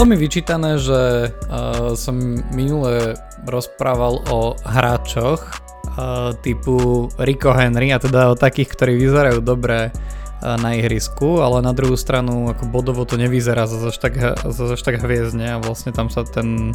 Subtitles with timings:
[0.00, 2.16] Bolo mi vyčítané, že uh, som
[2.56, 9.92] minule rozprával o hráčoch uh, typu Rico Henry a teda o takých, ktorí vyzerajú dobre
[9.92, 15.04] uh, na ihrisku, ale na druhú stranu ako bodovo to nevyzerá zase tak, zase tak
[15.04, 16.72] hviezdne a vlastne tam sa ten,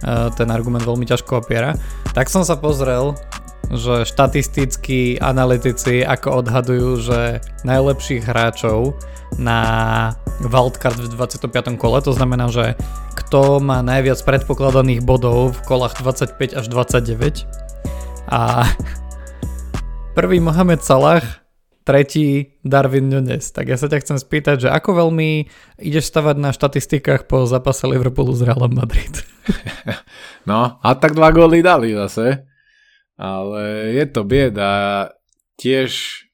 [0.00, 1.76] uh, ten argument veľmi ťažko opiera.
[2.16, 3.12] Tak som sa pozrel
[3.76, 7.20] že štatistickí analytici ako odhadujú, že
[7.62, 8.96] najlepších hráčov
[9.38, 9.60] na
[10.42, 11.78] wildcard v 25.
[11.78, 12.78] kole, to znamená, že
[13.18, 17.46] kto má najviac predpokladaných bodov v kolách 25 až 29
[18.30, 18.66] a
[20.14, 21.44] prvý Mohamed Salah,
[21.84, 23.52] tretí Darwin Nunes.
[23.52, 25.46] Tak ja sa ťa chcem spýtať, že ako veľmi
[25.84, 29.14] ideš stavať na štatistikách po zápase Liverpoolu s Realom Madrid?
[30.44, 32.44] No, a tak dva góly dali zase.
[33.14, 35.10] Ale je to bieda.
[35.54, 36.24] Tiež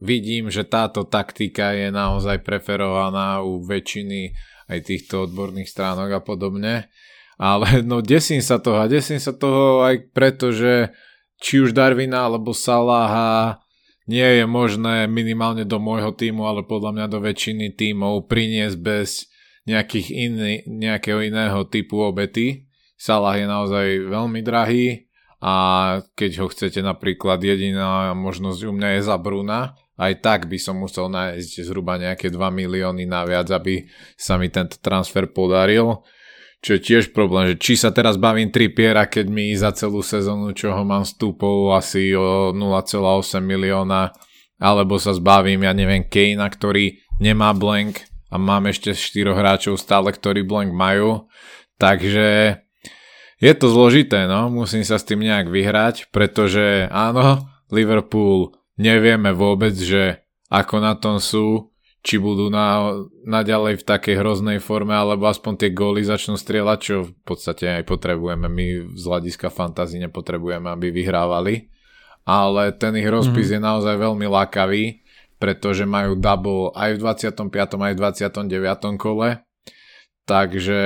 [0.00, 4.32] vidím, že táto taktika je naozaj preferovaná u väčšiny
[4.72, 6.88] aj týchto odborných stránok a podobne.
[7.36, 10.92] Ale no desím sa toho a desím sa toho aj preto, že
[11.40, 13.60] či už Darwina alebo Salaha
[14.08, 19.30] nie je možné minimálne do môjho týmu, ale podľa mňa do väčšiny týmov priniesť bez
[19.68, 22.66] nejakých iný, nejakého iného typu obety.
[22.98, 25.09] Salah je naozaj veľmi drahý
[25.40, 25.54] a
[26.12, 30.80] keď ho chcete napríklad jediná možnosť u mňa je za Bruna, aj tak by som
[30.80, 36.04] musel nájsť zhruba nejaké 2 milióny naviac, aby sa mi tento transfer podaril.
[36.60, 40.52] Čo je tiež problém, že či sa teraz bavím Trippiera, keď mi za celú sezónu,
[40.52, 44.12] čo ho mám stúpol asi o 0,8 milióna,
[44.60, 50.12] alebo sa zbavím, ja neviem, Kejna, ktorý nemá blank a mám ešte 4 hráčov stále,
[50.12, 51.32] ktorí blank majú.
[51.80, 52.60] Takže
[53.40, 59.72] je to zložité, no, musím sa s tým nejak vyhrať, pretože áno, Liverpool nevieme vôbec,
[59.72, 60.20] že
[60.52, 61.72] ako na tom sú,
[62.04, 66.94] či budú na, naďalej v takej hroznej forme, alebo aspoň tie góly začnú strieľať, čo
[67.08, 68.48] v podstate aj potrebujeme.
[68.48, 71.68] My z hľadiska fantázy nepotrebujeme, aby vyhrávali.
[72.24, 73.54] Ale ten ich rozpis mm.
[73.56, 75.04] je naozaj veľmi lákavý,
[75.40, 77.48] pretože majú double aj v 25.
[77.52, 79.00] aj v 29.
[79.00, 79.40] kole.
[80.24, 80.80] Takže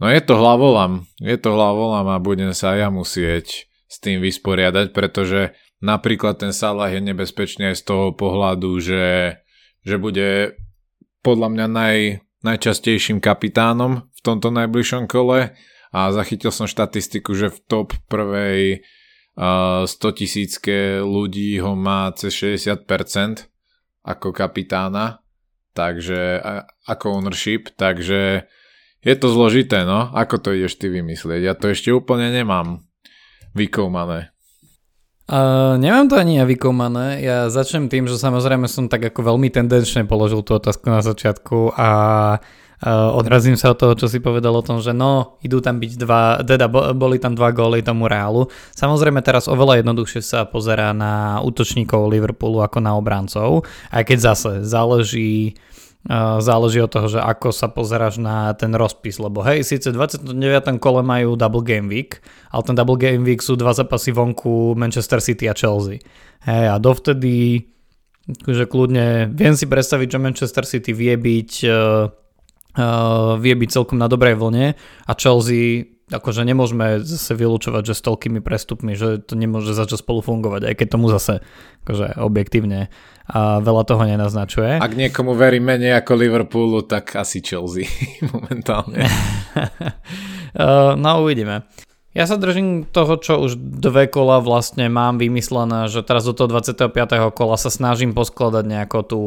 [0.00, 1.04] no je to hlavolam.
[1.22, 6.88] Je to hlavolam a budem sa ja musieť s tým vysporiadať, pretože Napríklad ten Salah
[6.88, 9.36] je nebezpečný aj z toho pohľadu, že,
[9.84, 10.56] že bude
[11.20, 11.98] podľa mňa naj,
[12.40, 15.52] najčastejším kapitánom v tomto najbližšom kole
[15.92, 18.80] a zachytil som štatistiku, že v top prvej
[19.36, 22.88] uh, 100 tisícke ľudí ho má cez 60%
[24.06, 25.20] ako kapitána,
[25.76, 26.40] takže
[26.88, 28.48] ako ownership, takže
[29.06, 32.82] je to zložité, no, ako to ideš ty vymyslieť, ja to ešte úplne nemám
[33.54, 34.34] vykoumané.
[35.26, 37.18] Uh, nemám to ani ja vykomané.
[37.18, 41.74] Ja začnem tým, že samozrejme som tak ako veľmi tendenčne položil tú otázku na začiatku
[41.74, 41.90] a
[42.38, 45.92] uh, odrazím sa od toho, čo si povedal o tom, že no, idú tam byť
[45.98, 48.46] dva, teda boli tam dva góly tomu Reálu.
[48.78, 54.50] Samozrejme teraz oveľa jednoduchšie sa pozerá na útočníkov Liverpoolu ako na obrancov, aj keď zase
[54.62, 55.58] záleží
[56.38, 60.78] záleží od toho, že ako sa pozeráš na ten rozpis, lebo hej, síce v 29.
[60.78, 62.22] kole majú double game week,
[62.54, 65.98] ale ten double game week sú dva zápasy vonku Manchester City a Chelsea.
[66.46, 67.66] Hej, a dovtedy
[68.26, 72.10] že kľudne viem si predstaviť, že Manchester City vie byť uh,
[72.74, 74.74] uh, vie byť celkom na dobrej vlne
[75.06, 80.22] a Chelsea akože nemôžeme zase vylúčovať, že s toľkými prestupmi, že to nemôže začať spolu
[80.22, 81.42] fungovať, aj keď tomu zase
[81.82, 82.94] akože objektívne
[83.26, 84.78] a veľa toho nenaznačuje.
[84.78, 87.90] Ak niekomu verí menej ako Liverpoolu, tak asi Chelsea
[88.34, 89.02] momentálne.
[91.02, 91.66] no uvidíme.
[92.16, 96.48] Ja sa držím toho, čo už dve kola vlastne mám vymyslené, že teraz do toho
[96.48, 96.88] 25.
[97.36, 99.22] kola sa snažím poskladať nejako tú,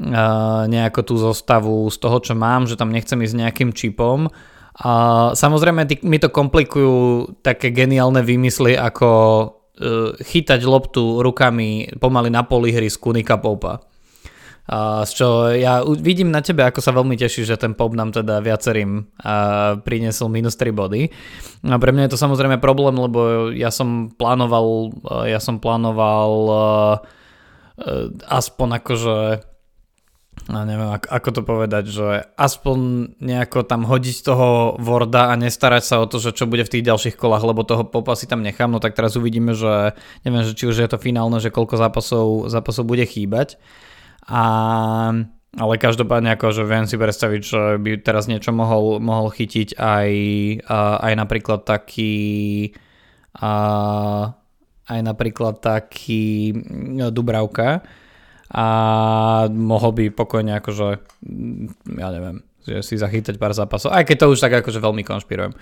[0.00, 4.32] uh, tú zostavu z toho, čo mám, že tam nechcem ísť nejakým čipom
[4.72, 4.92] a
[5.36, 9.08] samozrejme mi to komplikujú také geniálne výmysly ako
[9.44, 13.84] uh, chytať loptu rukami pomaly na polihrisku Nika Popa.
[14.62, 18.14] A z čo ja vidím na tebe, ako sa veľmi teší, že ten pop nám
[18.14, 21.10] teda viacerým a, priniesol minus 3 body.
[21.66, 24.94] A pre mňa je to samozrejme problém, lebo ja som plánoval,
[25.26, 26.30] ja som plánoval
[28.22, 29.16] aspoň akože
[30.50, 32.78] a neviem, ako, ako to povedať, že aspoň
[33.22, 36.86] nejako tam hodiť toho Worda a nestarať sa o to, že čo bude v tých
[36.86, 39.94] ďalších kolách, lebo toho popa si tam nechám, no tak teraz uvidíme, že
[40.26, 43.54] neviem, že či už je to finálne, že koľko zápasov, zápasov bude chýbať.
[44.26, 44.42] A,
[45.54, 50.10] ale každopádne ako, že viem si predstaviť, že by teraz niečo mohol, mohol chytiť aj,
[51.06, 52.14] aj napríklad taký
[54.92, 57.80] aj napríklad taký no, Dubravka,
[58.52, 58.66] a
[59.48, 60.88] mohol by pokojne akože,
[61.96, 65.56] ja neviem, že si zachytať pár zápasov, aj keď to už tak akože veľmi konšpirujem.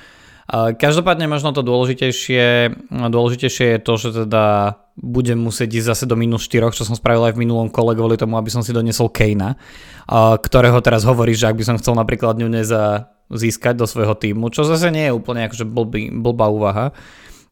[0.50, 6.50] Každopádne možno to dôležitejšie, dôležitejšie je to, že teda budem musieť ísť zase do minus
[6.50, 9.54] 4, čo som spravil aj v minulom kole kvôli tomu, aby som si donesol Kejna,
[10.42, 14.66] ktorého teraz hovorí, že ak by som chcel napríklad Nuneza získať do svojho týmu, čo
[14.66, 16.90] zase nie je úplne akože blbý, blbá úvaha,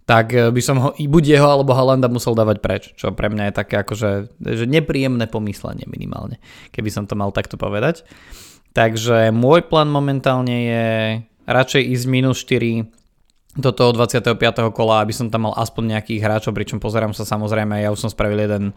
[0.09, 3.53] tak e, by som ho buď jeho alebo Halanda musel dávať preč, čo pre mňa
[3.53, 4.11] je také akože
[4.41, 6.41] že nepríjemné pomyslenie minimálne,
[6.73, 8.09] keby som to mal takto povedať.
[8.73, 10.87] Takže môj plán momentálne je
[11.45, 12.89] radšej ísť minus 4
[13.59, 14.33] do toho 25.
[14.73, 18.11] kola, aby som tam mal aspoň nejakých hráčov, pričom pozerám sa samozrejme, ja už som
[18.13, 18.71] spravil jeden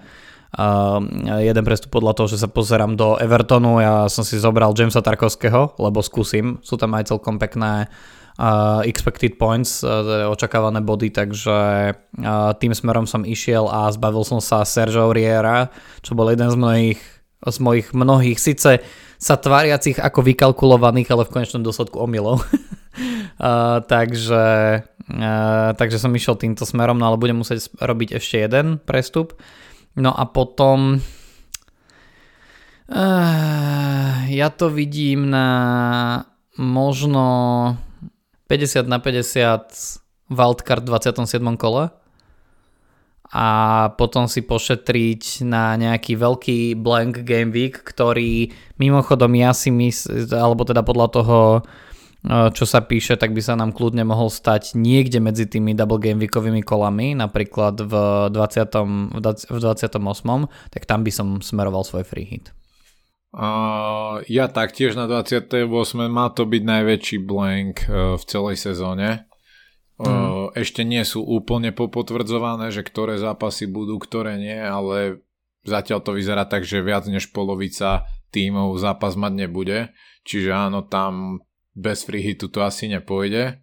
[0.57, 0.99] uh,
[1.37, 5.77] jeden prestup podľa toho, že sa pozerám do Evertonu, ja som si zobral Jamesa Tarkovského,
[5.77, 7.87] lebo skúsim, sú tam aj celkom pekné
[8.39, 11.59] uh, expected points, uh, očakávané body, takže
[11.91, 15.67] uh, tým smerom som išiel a zbavil som sa Sergio Riera,
[16.05, 17.01] čo bol jeden z mojich,
[17.41, 18.79] z mojich mnohých, síce
[19.21, 22.41] sa tváriacich ako vykalkulovaných, ale v konečnom dôsledku omylov.
[22.41, 24.45] uh, takže,
[24.81, 29.37] uh, takže som išiel týmto smerom, no ale budem musieť robiť ešte jeden prestup.
[29.93, 31.03] No a potom
[32.89, 35.47] uh, ja to vidím na
[36.57, 37.23] možno
[38.51, 41.39] 50 na 50 wildcard 27.
[41.55, 41.87] kole
[43.31, 43.47] a
[43.95, 50.67] potom si pošetriť na nejaký veľký blank game week, ktorý mimochodom ja si myslím, alebo
[50.67, 51.61] teda podľa toho, e,
[52.51, 56.19] čo sa píše, tak by sa nám kľudne mohol stať niekde medzi tými double game
[56.19, 57.93] weekovými kolami, napríklad v
[58.35, 59.15] 20,
[59.47, 60.51] v 28.
[60.67, 62.51] tak tam by som smeroval svoj free hit.
[63.31, 65.71] Uh, ja taktiež na 28.
[66.11, 69.31] má to byť najväčší blank uh, v celej sezóne.
[70.01, 70.57] Mm.
[70.57, 75.21] Ešte nie sú úplne popotvrdzované, že ktoré zápasy budú, ktoré nie, ale
[75.61, 79.93] zatiaľ to vyzerá tak, že viac než polovica tímov zápas mať nebude.
[80.25, 81.45] Čiže áno, tam
[81.77, 83.61] bez free hitu to asi nepôjde.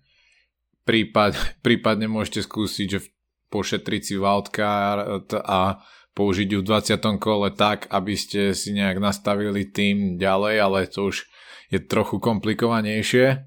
[0.87, 1.35] Prípad,
[1.67, 3.00] prípadne môžete skúsiť, že
[3.49, 5.81] pošetriť si wildcard a
[6.19, 7.23] použiť ju v 20.
[7.23, 11.31] kole tak, aby ste si nejak nastavili tým ďalej, ale to už
[11.70, 13.47] je trochu komplikovanejšie.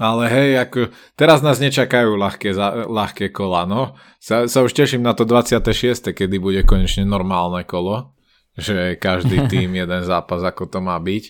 [0.00, 2.56] Ale hej, ako, teraz nás nečakajú ľahké,
[2.90, 3.94] ľahké kola, no.
[4.18, 6.10] Sa, sa už teším na to 26.
[6.10, 8.15] kedy bude konečne normálne kolo.
[8.56, 11.24] Že každý tým jeden zápas, ako to má byť.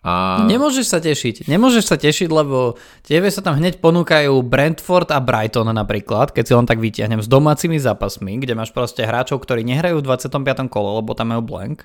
[0.00, 0.46] A...
[0.48, 1.44] Nemôžeš sa tešiť.
[1.44, 6.52] Nemôžeš sa tešiť, lebo tebe sa tam hneď ponúkajú Brentford a Brighton napríklad, keď si
[6.56, 10.72] len tak vytiahnem s domácimi zápasmi, kde máš proste hráčov, ktorí nehrajú v 25.
[10.72, 11.84] kole, lebo tam majú blank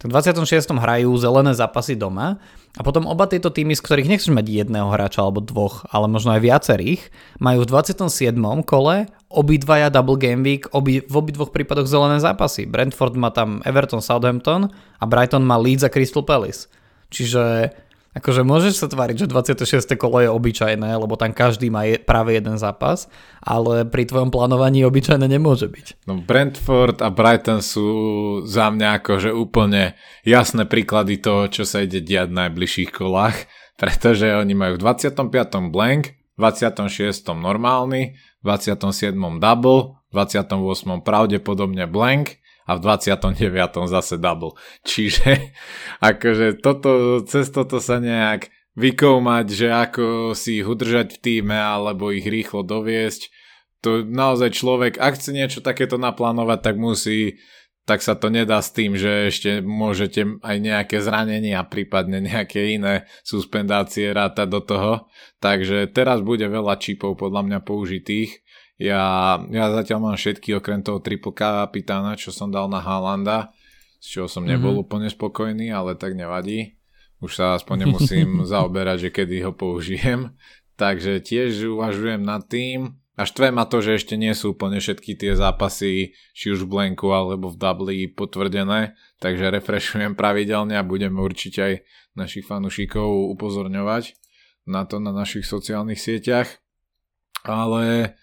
[0.00, 0.80] tak v 26.
[0.80, 2.40] hrajú zelené zápasy doma
[2.72, 6.32] a potom oba tieto týmy, z ktorých nechceš mať jedného hráča alebo dvoch, ale možno
[6.32, 8.32] aj viacerých, majú v 27.
[8.64, 12.66] kole obidvaja double game week, obi, v obidvoch prípadoch zelené zápasy.
[12.66, 14.68] Brentford má tam Everton, Southampton
[14.98, 16.66] a Brighton má Leeds a Crystal Palace.
[17.14, 17.70] Čiže
[18.10, 19.94] Akože môžeš sa tváriť, že 26.
[19.94, 23.06] kolo je obyčajné, lebo tam každý má je, práve jeden zápas,
[23.38, 26.10] ale pri tvojom plánovaní obyčajné nemôže byť.
[26.10, 27.86] No Brentford a Brighton sú
[28.50, 29.94] za mňa akože úplne
[30.26, 33.46] jasné príklady toho, čo sa ide diať v najbližších kolách,
[33.78, 35.70] pretože oni majú v 25.
[35.70, 37.14] blank, 26.
[37.38, 39.14] normálny, 27.
[39.40, 41.04] double, 28.
[41.04, 43.90] pravdepodobne blank a v 29.
[43.90, 44.56] zase double.
[44.86, 45.54] Čiže
[46.10, 52.14] akože toto, cez toto sa nejak vykoumať, že ako si ich udržať v týme alebo
[52.14, 53.28] ich rýchlo doviesť.
[53.80, 57.40] To naozaj človek, ak chce niečo takéto naplánovať, tak musí
[57.90, 63.10] tak sa to nedá s tým, že ešte môžete aj nejaké zranenia, prípadne nejaké iné
[63.26, 64.92] suspendácie rátať do toho.
[65.42, 68.46] Takže teraz bude veľa čipov podľa mňa použitých
[68.80, 73.52] ja, ja zatiaľ mám všetky okrem toho triple kapitána, čo som dal na Haalanda,
[74.00, 74.84] z čoho som nebol mm-hmm.
[74.88, 76.80] úplne spokojný, ale tak nevadí.
[77.20, 80.32] Už sa aspoň nemusím zaoberať, že kedy ho použijem.
[80.80, 82.96] Takže tiež uvažujem nad tým.
[83.20, 86.72] A štve ma to, že ešte nie sú úplne všetky tie zápasy, či už v
[86.72, 91.74] Blanku alebo v Dubli potvrdené, takže refreshujem pravidelne a budeme určite aj
[92.16, 94.16] našich fanúšikov upozorňovať
[94.64, 96.48] na to na našich sociálnych sieťach.
[97.44, 98.16] Ale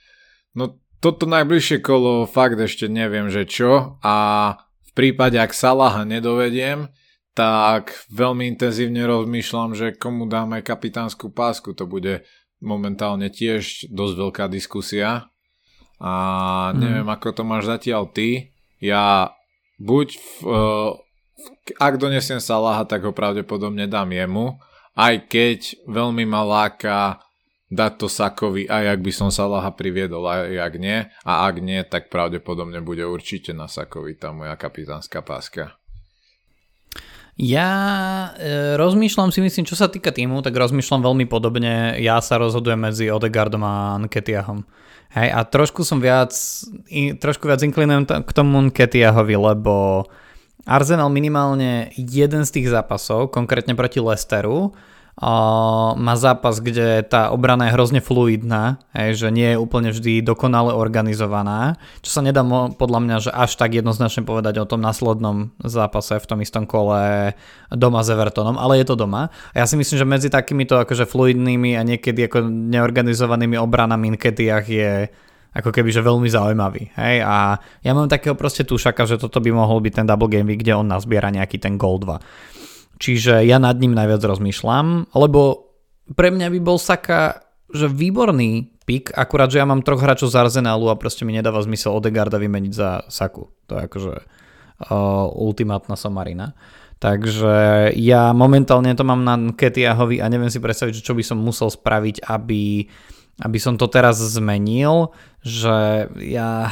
[0.57, 4.15] No toto najbližšie kolo fakt ešte neviem, že čo a
[4.57, 6.89] v prípade, ak Salaha nedovediem,
[7.37, 11.77] tak veľmi intenzívne rozmýšľam, že komu dáme kapitánsku pásku.
[11.77, 12.25] To bude
[12.61, 15.29] momentálne tiež dosť veľká diskusia.
[15.97, 16.13] A
[16.77, 17.13] neviem, mm.
[17.17, 18.53] ako to máš zatiaľ ty.
[18.77, 19.33] Ja
[19.81, 20.91] buď v, uh,
[21.77, 24.61] ak donesiem Salaha, tak ho pravdepodobne dám jemu.
[24.97, 27.21] Aj keď veľmi ma láka
[27.69, 31.05] dať to Sakovi, aj ak by som Salaha priviedol, aj ak nie.
[31.25, 35.76] A ak nie, tak pravdepodobne bude určite na Sakovi tá moja kapitánska páska.
[37.37, 37.69] Ja
[38.33, 41.93] e, rozmýšľam si myslím, čo sa týka týmu, tak rozmýšľam veľmi podobne.
[42.01, 44.65] Ja sa rozhodujem medzi Odegardom a Nketiahom.
[45.13, 46.33] Hej, a trošku som viac,
[46.89, 50.03] i, trošku viac inklinujem k tomu Nketiahovi, lebo
[50.65, 54.73] Arsenal minimálne jeden z tých zápasov, konkrétne proti Lesteru,
[55.97, 60.77] má zápas, kde tá obrana je hrozne fluidná, hej, že nie je úplne vždy dokonale
[60.77, 62.45] organizovaná, čo sa nedá
[62.77, 67.33] podľa mňa, že až tak jednoznačne povedať o tom následnom zápase v tom istom kole
[67.73, 69.33] doma s Evertonom, ale je to doma.
[69.57, 74.65] A ja si myslím, že medzi takýmito akože fluidnými a niekedy ako neorganizovanými obranami Nketiach
[74.69, 75.09] je
[75.57, 76.93] ako keby, že veľmi zaujímavý.
[76.93, 77.25] Hej?
[77.25, 80.77] A ja mám takého proste tušaka, že toto by mohol byť ten double game kde
[80.77, 82.21] on nazbiera nejaký ten gol 2.
[82.97, 85.69] Čiže ja nad ním najviac rozmýšľam, lebo
[86.17, 90.39] pre mňa by bol Saka že výborný pik, akurát, že ja mám troch hráčov z
[90.39, 93.51] Arsenalu a proste mi nedáva zmysel Odegarda vymeniť za Saku.
[93.67, 96.55] To je akože uh, ultimátna somarina.
[96.97, 101.69] Takže ja momentálne to mám na Ketiahovi a neviem si predstaviť, čo by som musel
[101.69, 102.87] spraviť, aby,
[103.43, 105.13] aby som to teraz zmenil,
[105.43, 106.71] že ja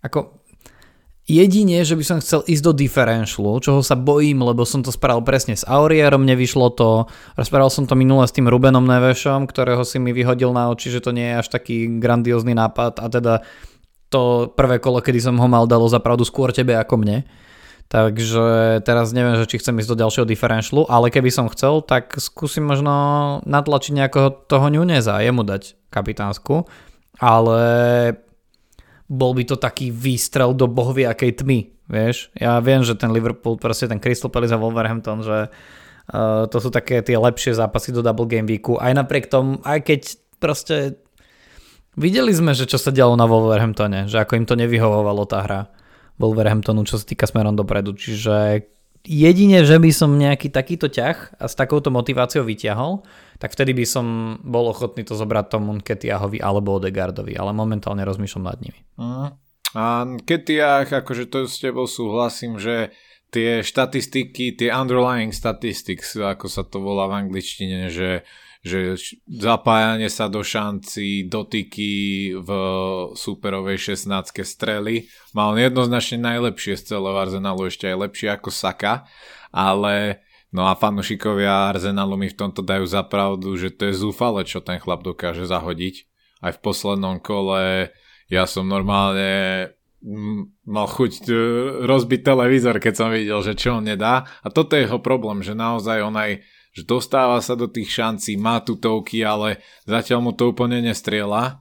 [0.00, 0.37] ako
[1.28, 5.20] Jedine, že by som chcel ísť do differentialu, čoho sa bojím, lebo som to spravil
[5.20, 7.04] presne s Aurierom, nevyšlo to.
[7.36, 11.04] Rozprával som to minule s tým Rubenom Nevešom, ktorého si mi vyhodil na oči, že
[11.04, 13.34] to nie je až taký grandiózny nápad a teda
[14.08, 17.28] to prvé kolo, kedy som ho mal, dalo zapravdu skôr tebe ako mne.
[17.92, 22.16] Takže teraz neviem, že či chcem ísť do ďalšieho differentialu, ale keby som chcel, tak
[22.16, 26.64] skúsim možno natlačiť nejakého toho Nuneza, jemu dať kapitánsku.
[27.20, 27.60] Ale
[29.08, 32.28] bol by to taký výstrel do bohvie akej tmy, vieš.
[32.36, 36.68] Ja viem, že ten Liverpool, proste ten Crystal Palace a Wolverhampton, že uh, to sú
[36.68, 38.76] také tie lepšie zápasy do double game weeku.
[38.76, 40.00] Aj napriek tomu, aj keď
[40.36, 41.00] proste
[41.96, 45.60] videli sme, že čo sa dialo na Wolverhamptone, že ako im to nevyhovovalo tá hra
[46.20, 47.96] Wolverhamptonu, čo sa týka smerom dopredu.
[47.96, 48.68] Čiže
[49.04, 53.06] jedine, že by som nejaký takýto ťah a s takouto motiváciou vyťahol,
[53.38, 54.06] tak vtedy by som
[54.42, 58.80] bol ochotný to zobrať tomu Ketiahovi alebo Odegardovi, ale momentálne rozmýšľam nad nimi.
[58.98, 59.30] Uh,
[59.78, 62.90] a Ketiach, akože to s tebou súhlasím, že
[63.28, 68.24] tie štatistiky, tie underlying statistics, ako sa to volá v angličtine, že
[68.68, 71.90] že zapájanie sa do šanci, dotyky
[72.36, 72.50] v
[73.16, 75.08] superovej 16 strely.
[75.32, 79.08] Mal jednoznačne najlepšie z celého Arsenalu, ešte aj lepšie ako Saka,
[79.50, 84.48] ale No a fanúšikovia Arsenalu mi v tomto dajú za pravdu, že to je zúfale,
[84.48, 86.08] čo ten chlap dokáže zahodiť.
[86.40, 87.92] Aj v poslednom kole
[88.32, 89.68] ja som normálne
[90.62, 91.34] mal chuť e,
[91.84, 94.22] rozbiť televízor, keď som videl, že čo on nedá.
[94.40, 96.38] A toto je jeho problém, že naozaj on aj
[96.78, 101.58] že dostáva sa do tých šancí, má tutovky, ale zatiaľ mu to úplne nestriela.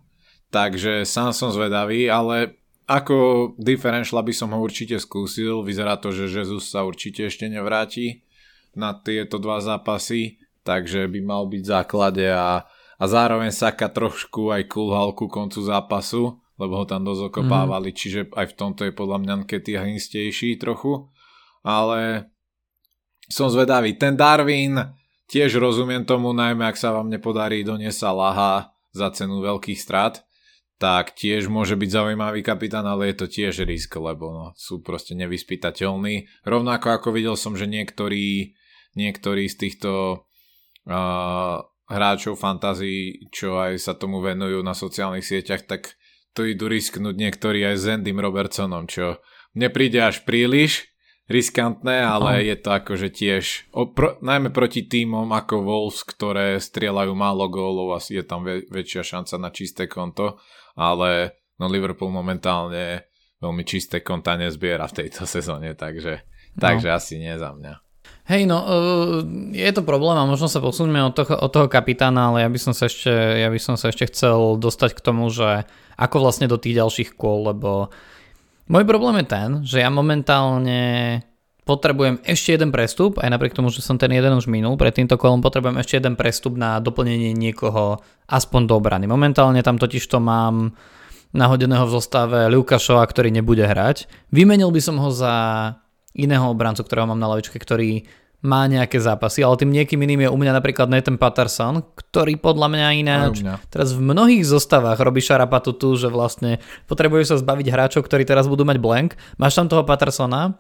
[0.54, 5.66] Takže sám som zvedavý, ale ako differential by som ho určite skúsil.
[5.66, 8.24] Vyzerá to, že Jesus sa určite ešte nevráti
[8.78, 12.64] na tieto dva zápasy, takže by mal byť v základe a,
[12.96, 17.98] a zároveň Saka trošku aj kulhal ku koncu zápasu, lebo ho tam dosť okopávali, mm.
[17.98, 21.10] čiže aj v tomto je podľa mňa Nkety hynstejší trochu,
[21.66, 22.32] ale
[23.28, 24.00] som zvedavý.
[24.00, 24.80] Ten Darwin,
[25.28, 30.24] tiež rozumiem tomu, najmä ak sa vám nepodarí doniesť Laha za cenu veľkých strát,
[30.78, 35.18] tak tiež môže byť zaujímavý kapitán, ale je to tiež risk, lebo no, sú proste
[35.18, 36.46] nevyspytateľní.
[36.46, 38.54] Rovnako ako videl som, že niektorí
[38.98, 40.26] niektorí z týchto
[40.90, 45.96] uh, hráčov fantasy, čo aj sa tomu venujú na sociálnych sieťach, tak
[46.34, 49.22] to idú risknúť niektorí aj s Endym Robertsonom, čo
[49.54, 49.70] mne
[50.02, 50.90] až príliš
[51.28, 52.44] riskantné, ale oh.
[52.44, 58.00] je to akože tiež, opr- najmä proti týmom ako Wolves, ktoré strieľajú málo gólov a
[58.00, 60.40] je tam väč- väčšia šanca na čisté konto,
[60.80, 63.12] ale no Liverpool momentálne
[63.44, 66.24] veľmi čisté konta nezbiera v tejto sezóne, takže,
[66.56, 66.62] no.
[66.64, 67.84] takže asi nie za mňa.
[68.28, 69.24] Hej, no, uh,
[69.56, 72.60] je to problém a možno sa posuneme od toho, od toho kapitána, ale ja by,
[72.60, 75.64] som sa ešte, ja by som sa ešte chcel dostať k tomu, že
[75.96, 77.88] ako vlastne do tých ďalších kôl, lebo
[78.68, 81.24] môj problém je ten, že ja momentálne
[81.68, 85.20] potrebujem ešte jeden prestup, aj napriek tomu, že som ten jeden už minul, pred týmto
[85.20, 88.00] kolom potrebujem ešte jeden prestup na doplnenie niekoho
[88.32, 89.04] aspoň do obrany.
[89.04, 90.72] Momentálne tam totiž to mám
[91.36, 94.08] nahodeného v zostave Lukášova, ktorý nebude hrať.
[94.32, 95.36] Vymenil by som ho za
[96.16, 98.08] iného obrancu, ktorého mám na lavičke, ktorý
[98.46, 102.68] má nejaké zápasy, ale tým niekým iným je u mňa napríklad Nathan Patterson, ktorý podľa
[102.70, 103.42] mňa ináč
[103.74, 108.46] teraz v mnohých zostavách robí šarapatu tu, že vlastne potrebuješ sa zbaviť hráčov, ktorí teraz
[108.46, 109.10] budú mať blank.
[109.42, 110.54] Máš tam toho Pattersona,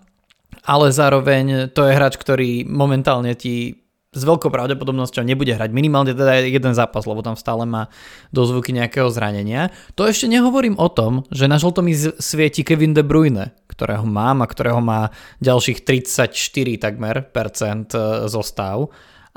[0.65, 6.39] ale zároveň to je hráč, ktorý momentálne ti s veľkou pravdepodobnosťou nebude hrať minimálne teda
[6.47, 7.91] jeden zápas, lebo tam stále má
[8.31, 9.75] dozvuky nejakého zranenia.
[9.99, 14.47] To ešte nehovorím o tom, že na žltom svieti Kevin De Bruyne, ktorého mám a
[14.47, 15.11] ktorého má
[15.43, 16.31] ďalších 34
[16.79, 18.87] takmer percent e, zostav.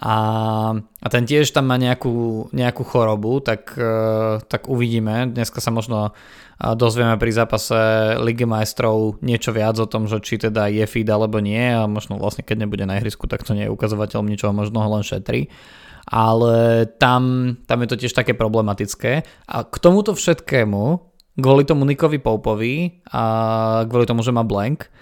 [0.01, 0.17] A,
[0.81, 5.29] a ten tiež tam má nejakú, nejakú chorobu, tak, e, tak uvidíme.
[5.29, 6.17] Dneska sa možno
[6.61, 7.77] dozvieme pri zápase
[8.21, 12.21] Ligy majstrov niečo viac o tom, že či teda je feed alebo nie a možno
[12.21, 15.49] vlastne keď nebude na ihrisku, tak to nie je ukazovateľom ničoho, možno ho len šetrí.
[16.11, 19.25] Ale tam, tam je to tiež také problematické.
[19.49, 20.83] A k tomuto všetkému,
[21.41, 23.23] kvôli tomu Nikovi Poupovi a
[23.89, 24.93] kvôli tomu, že má blank,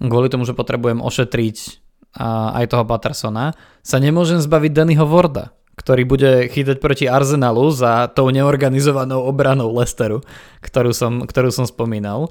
[0.00, 1.81] kvôli tomu, že potrebujem ošetriť
[2.12, 8.12] a aj toho Pattersona, sa nemôžem zbaviť Dannyho Warda, ktorý bude chytať proti Arsenalu za
[8.12, 10.20] tou neorganizovanou obranou Lesteru,
[10.60, 12.28] ktorú som, ktorú som spomínal.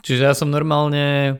[0.00, 1.36] Čiže ja som normálne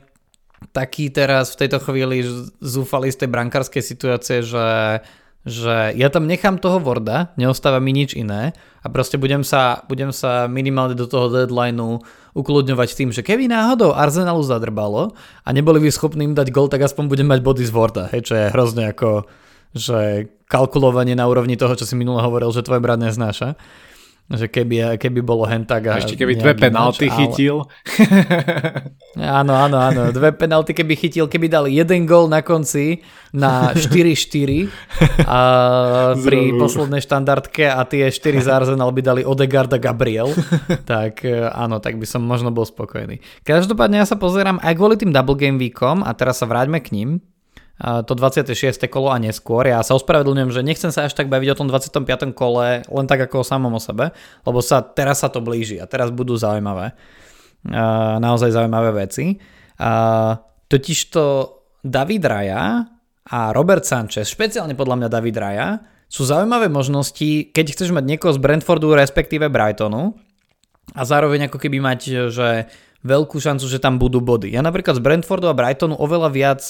[0.69, 2.21] taký teraz v tejto chvíli
[2.61, 5.01] zúfalý z tej brankárskej situácie, že,
[5.41, 10.13] že ja tam nechám toho Worda, neostáva mi nič iné a proste budem sa, budem
[10.13, 12.01] sa minimálne do toho deadlineu
[12.37, 16.85] ukludňovať tým, že keby náhodou Arsenalu zadrbalo a neboli by schopní im dať gol, tak
[16.85, 19.25] aspoň budem mať body z Worda, hej, čo je hrozne ako
[19.71, 23.55] že kalkulovanie na úrovni toho, čo si minule hovoril, že tvoj brat neznáša
[24.35, 25.91] že keby, keby bolo hen tak.
[25.91, 27.15] A ešte keby dve penalty ale...
[27.15, 27.67] chytil.
[29.39, 30.01] áno, áno, áno.
[30.15, 34.67] Dve penalty keby chytil, keby dal jeden gol na konci na 4-4
[35.23, 35.39] a
[36.19, 40.31] pri poslednej štandardke a tie 4 za Arsenal by dali Odegaard a Gabriel,
[40.91, 43.23] tak e, áno, tak by som možno bol spokojný.
[43.47, 46.91] Každopádne ja sa pozerám aj kvôli tým double game weekom a teraz sa vráťme k
[46.91, 47.23] ním
[47.81, 48.53] to 26.
[48.93, 49.65] kolo a neskôr.
[49.65, 52.05] Ja sa ospravedlňujem, že nechcem sa až tak baviť o tom 25.
[52.37, 54.13] kole len tak ako o samom o sebe,
[54.45, 56.93] lebo sa, teraz sa to blíži a teraz budú zaujímavé.
[58.21, 59.41] Naozaj zaujímavé veci.
[60.69, 61.23] Totižto
[61.81, 62.85] David Raja
[63.25, 65.67] a Robert Sanchez, špeciálne podľa mňa David Raja,
[66.05, 70.13] sú zaujímavé možnosti, keď chceš mať niekoho z Brentfordu respektíve Brightonu
[70.93, 72.69] a zároveň ako keby mať, že
[73.01, 74.53] veľkú šancu, že tam budú body.
[74.53, 76.61] Ja napríklad z Brentfordu a Brightonu oveľa viac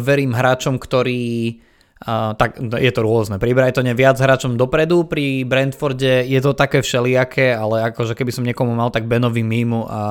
[0.00, 3.36] verím hráčom, ktorí uh, tak je to rôzne.
[3.36, 8.46] Pri Brightone viac hráčom dopredu, pri Brentforde je to také všelijaké, ale akože keby som
[8.46, 10.04] niekomu mal, tak Benovi Mimu a, a,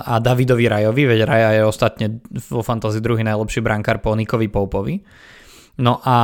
[0.00, 2.06] a Davidovi Rajovi, veď Raja je ostatne
[2.48, 5.04] vo fantasy druhý najlepší brankár po Nikovi Poupovi.
[5.76, 6.16] No a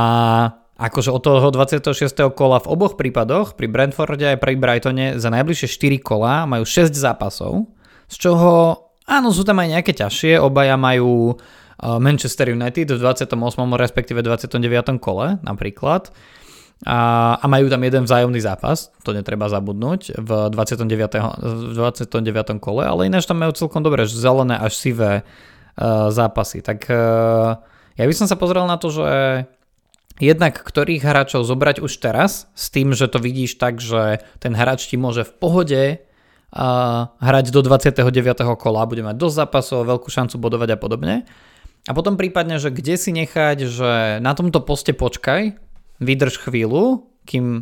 [0.73, 2.33] akože od toho 26.
[2.33, 6.89] kola v oboch prípadoch, pri Brentforde aj pri Brightone, za najbližšie 4 kola majú 6
[6.89, 7.69] zápasov,
[8.09, 11.37] z čoho áno, sú tam aj nejaké ťažšie, obaja majú
[11.83, 13.35] Manchester United v 28.
[13.75, 15.03] respektíve 29.
[15.03, 16.15] kole napríklad.
[16.83, 20.83] A, majú tam jeden vzájomný zápas, to netreba zabudnúť, v 29.
[21.39, 22.59] V 29.
[22.59, 26.59] kole, ale ináč tam majú celkom dobre zelené až sivé uh, zápasy.
[26.59, 27.55] Tak uh,
[27.95, 29.09] ja by som sa pozrel na to, že
[30.19, 34.91] jednak ktorých hráčov zobrať už teraz, s tým, že to vidíš tak, že ten hráč
[34.91, 38.11] ti môže v pohode uh, hrať do 29.
[38.59, 41.15] kola, bude mať dosť zápasov, veľkú šancu bodovať a podobne.
[41.83, 43.91] A potom prípadne, že kde si nechať, že
[44.23, 45.59] na tomto poste počkaj,
[45.99, 47.61] vydrž chvíľu, kým e,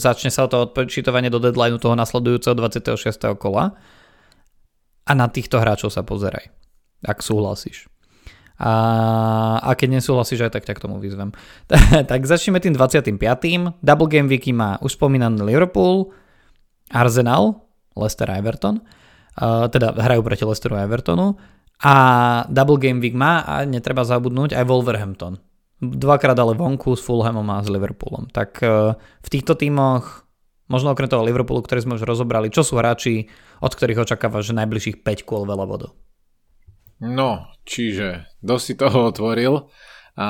[0.00, 2.96] začne sa to odpočítovanie do deadlineu toho nasledujúceho 26.
[3.36, 3.76] kola
[5.04, 6.48] a na týchto hráčov sa pozeraj,
[7.04, 7.92] ak súhlasíš.
[8.58, 8.72] A,
[9.62, 11.30] a keď nesúhlasíš aj tak ťa k tomu vyzvem.
[12.10, 13.14] tak začneme tým 25.
[13.84, 16.10] Double Game Weeky má už spomínaný Liverpool,
[16.90, 18.82] Arsenal, Leicester a Everton.
[19.38, 21.38] Uh, teda hrajú proti Leicesteru a Evertonu.
[21.78, 21.94] A
[22.50, 25.38] Double Game Week má a netreba zabudnúť aj Wolverhampton.
[25.78, 28.26] Dvakrát ale vonku s Fulhamom a s Liverpoolom.
[28.34, 30.26] Tak e, v týchto tímoch,
[30.66, 33.30] možno okrem toho Liverpoolu, ktorý sme už rozobrali, čo sú hráči,
[33.62, 35.94] od ktorých očakávaš, že najbližších 5 kôl veľa bodov?
[36.98, 39.70] No, čiže dosť si toho otvoril.
[40.18, 40.28] A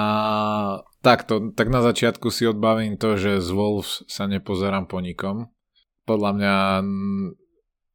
[1.01, 5.49] takto, tak na začiatku si odbavím to, že z Wolves sa nepozerám po nikom.
[6.05, 6.55] Podľa mňa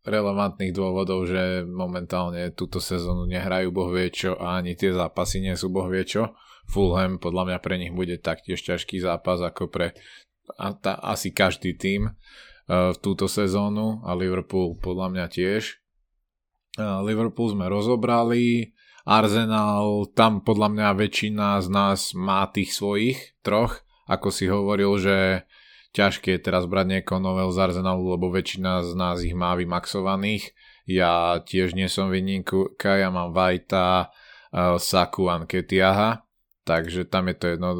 [0.04, 5.72] relevantných dôvodov, že momentálne túto sezónu nehrajú boh vie a ani tie zápasy nie sú
[5.72, 6.36] boh vie čo.
[6.68, 9.96] Fulham podľa mňa pre nich bude taktiež ťažký zápas ako pre
[10.60, 15.80] a tá, asi každý tým uh, v túto sezónu a Liverpool podľa mňa tiež.
[16.76, 18.76] Uh, Liverpool sme rozobrali,
[19.08, 25.48] Arsenal, tam podľa mňa väčšina z nás má tých svojich troch, ako si hovoril, že
[25.93, 30.51] ťažké je teraz brať niekoho nového z Arsenalu, lebo väčšina z nás ich má vymaxovaných.
[30.89, 36.27] Ja tiež nie som vinníku, ja mám Vajta, uh, Saku, Anketiaha,
[36.67, 37.71] takže tam je to jedno,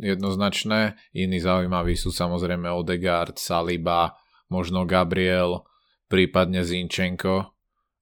[0.00, 0.96] jednoznačné.
[1.12, 4.16] Iní zaujímaví sú samozrejme Odegaard, Saliba,
[4.48, 5.68] možno Gabriel,
[6.08, 7.52] prípadne Zinčenko.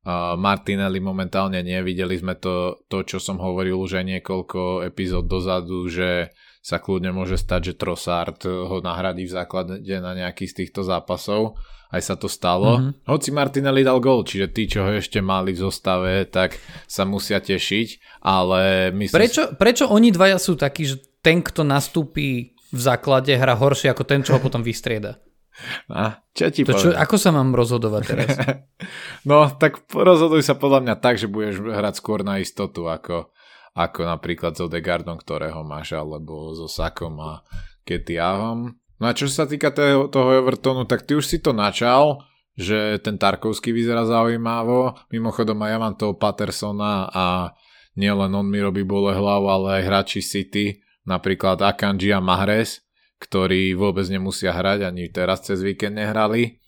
[0.04, 5.88] Uh, Martinelli momentálne nevideli sme to, to, čo som hovoril už aj niekoľko epizód dozadu,
[5.88, 6.28] že
[6.64, 11.60] sa kľudne môže stať, že Trossard ho nahradí v základe na nejaký z týchto zápasov.
[11.92, 12.80] Aj sa to stalo.
[12.80, 13.06] Mm-hmm.
[13.06, 16.56] Hoci Martinelli dal gol, čiže tí, čo ho ešte mali v zostave, tak
[16.88, 19.20] sa musia tešiť, ale myslím...
[19.20, 24.02] Prečo, prečo oni dvaja sú takí, že ten, kto nastúpi v základe, hra horšie ako
[24.02, 25.20] ten, čo ho potom vystrieda?
[25.92, 28.34] A, čo ti to čo, ako sa mám rozhodovať teraz?
[29.30, 33.30] no, tak rozhoduj sa podľa mňa tak, že budeš hrať skôr na istotu, ako,
[33.74, 37.42] ako napríklad so Degardom, ktorého máš, alebo so Sakom a
[37.82, 38.78] Ketiahom.
[39.02, 42.22] No a čo sa týka toho, toho Evertonu, tak ty už si to načal,
[42.54, 44.94] že ten Tarkovský vyzerá zaujímavo.
[45.10, 47.50] Mimochodom aj ja mám toho Patersona a
[47.98, 52.86] nielen on mi robí bole hlavu, ale aj hráči City, napríklad Akanji a Mahrez,
[53.18, 56.62] ktorí vôbec nemusia hrať, ani teraz cez víkend nehrali.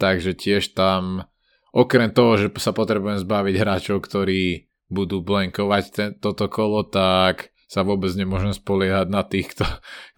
[0.00, 1.28] Takže tiež tam,
[1.72, 7.82] okrem toho, že sa potrebujem zbaviť hráčov, ktorí budú blankovať ten, toto kolo, tak sa
[7.82, 9.66] vôbec nemôžem spoliehať na tých, kto,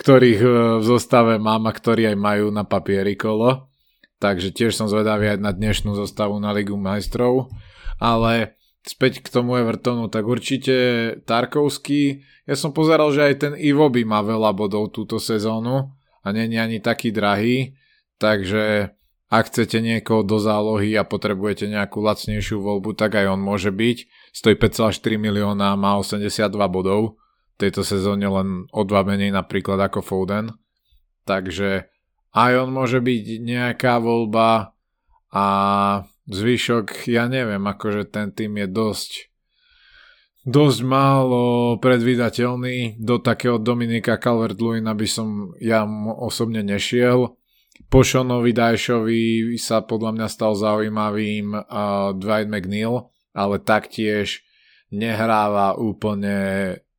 [0.05, 3.73] ktorých e, v zostave mám a ktorí aj majú na papieri kolo.
[4.21, 7.49] Takže tiež som zvedavý aj na dnešnú zostavu na Ligu majstrov.
[7.97, 10.75] Ale späť k tomu Evertonu, tak určite
[11.25, 12.21] Tarkovský.
[12.45, 13.53] Ja som pozeral, že aj ten
[13.89, 17.79] by má veľa bodov túto sezónu a je ani taký drahý,
[18.21, 18.98] takže
[19.29, 24.09] ak chcete niekoho do zálohy a potrebujete nejakú lacnejšiu voľbu, tak aj on môže byť.
[24.33, 27.21] Stojí 5,4 milióna, má 82 bodov.
[27.61, 30.57] V tejto sezóne len o dva menej napríklad ako Foden.
[31.29, 31.93] Takže
[32.33, 34.73] aj on môže byť nejaká voľba
[35.29, 35.47] a
[36.29, 39.13] Zvyšok, ja neviem, akože ten tým je dosť
[40.49, 42.97] dosť málo predvídateľný.
[42.97, 45.85] Do takého Dominika calvert by som ja
[46.17, 47.38] osobne nešiel.
[47.89, 54.45] Po Šonovi Dajšovi sa podľa mňa stal zaujímavým uh, Dwight McNeil, ale taktiež
[54.93, 56.37] nehráva úplne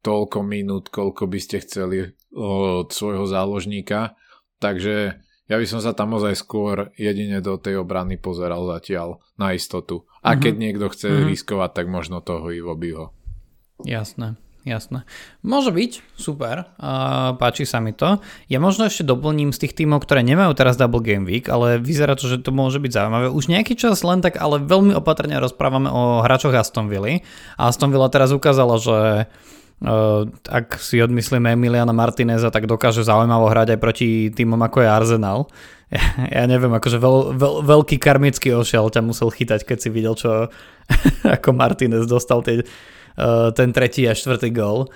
[0.02, 4.17] toľko minút, koľko by ste chceli od svojho záložníka.
[4.58, 9.54] Takže ja by som sa tam ozaj skôr jedine do tej obrany pozeral zatiaľ na
[9.54, 10.10] istotu.
[10.25, 10.41] A mm-hmm.
[10.41, 11.30] keď niekto chce mm-hmm.
[11.30, 13.13] riskovať, tak možno toho Ivo Biho.
[13.86, 14.41] Jasné.
[14.67, 15.07] Jasné.
[15.39, 18.19] Môže byť, super, uh, páči sa mi to.
[18.51, 22.19] Ja možno ešte doplním z tých tímov, ktoré nemajú teraz Double Game Week, ale vyzerá
[22.19, 23.27] to, že to môže byť zaujímavé.
[23.31, 27.23] Už nejaký čas len tak, ale veľmi opatrne rozprávame o hráčoch Aston Villa.
[27.55, 29.27] A Aston Villa teraz ukázala, že
[29.79, 34.89] Uh, ak si odmyslíme Emiliana Martineza, tak dokáže zaujímavo hrať aj proti týmom ako je
[34.91, 35.47] Arsenal.
[35.87, 36.03] Ja,
[36.35, 40.51] ja neviem, akože veľ, veľ, veľký karmický ošiel ťa musel chytať, keď si videl, čo
[41.39, 42.67] ako Martinez dostal tie,
[43.53, 44.88] ten tretí a štvrtý gol.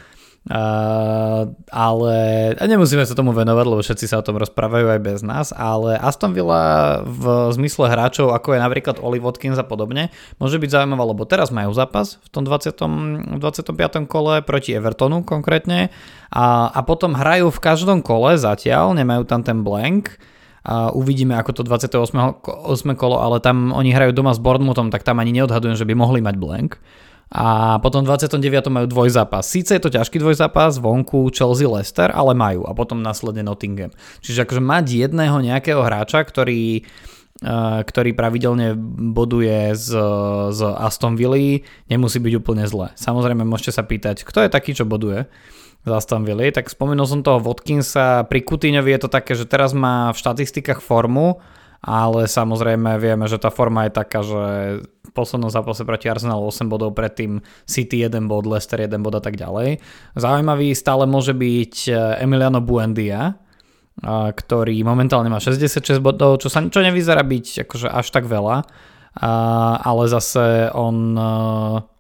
[0.44, 2.16] Uh, ale
[2.60, 5.96] a nemusíme sa tomu venovať, lebo všetci sa o tom rozprávajú aj bez nás, ale
[5.96, 10.12] Aston Villa v zmysle hráčov, ako je napríklad Oli Watkins a podobne,
[10.44, 14.04] môže byť zaujímavé, lebo teraz majú zápas v tom 20, 25.
[14.04, 15.96] kole proti Evertonu konkrétne
[16.28, 20.20] a, a potom hrajú v každom kole zatiaľ, nemajú tam ten blank,
[20.64, 22.44] a uvidíme ako to 28.
[22.44, 23.00] 8.
[23.00, 26.20] kolo, ale tam oni hrajú doma s Bournemouthom, tak tam ani neodhadujem, že by mohli
[26.20, 26.84] mať blank
[27.30, 28.40] a potom 29.
[28.70, 29.48] majú dvojzápas.
[29.50, 33.90] Síce je to ťažký dvojzápas, vonku Chelsea Leicester, ale majú a potom následne Nottingham.
[34.22, 38.78] Čiže akože mať jedného nejakého hráča, ktorý eh, ktorý pravidelne
[39.16, 39.90] boduje z,
[40.54, 42.94] z Aston Villa, nemusí byť úplne zle.
[42.94, 45.26] Samozrejme môžete sa pýtať, kto je taký, čo boduje
[45.84, 49.76] z Aston Villa, tak spomenul som toho Watkinsa, pri Coutinhovi je to také, že teraz
[49.76, 51.44] má v štatistikách formu,
[51.84, 54.44] ale samozrejme vieme, že tá forma je taká, že
[55.14, 59.38] poslednom zápase proti Arsenalu 8 bodov, predtým City 1 bod, Leicester 1 bod a tak
[59.38, 59.80] ďalej.
[60.18, 66.66] Zaujímavý stále môže byť eh, Emiliano Buendia, eh, ktorý momentálne má 66 bodov, čo, sa,
[66.66, 68.66] čo nevyzerá byť akože až tak veľa,
[69.14, 71.14] ale zase on,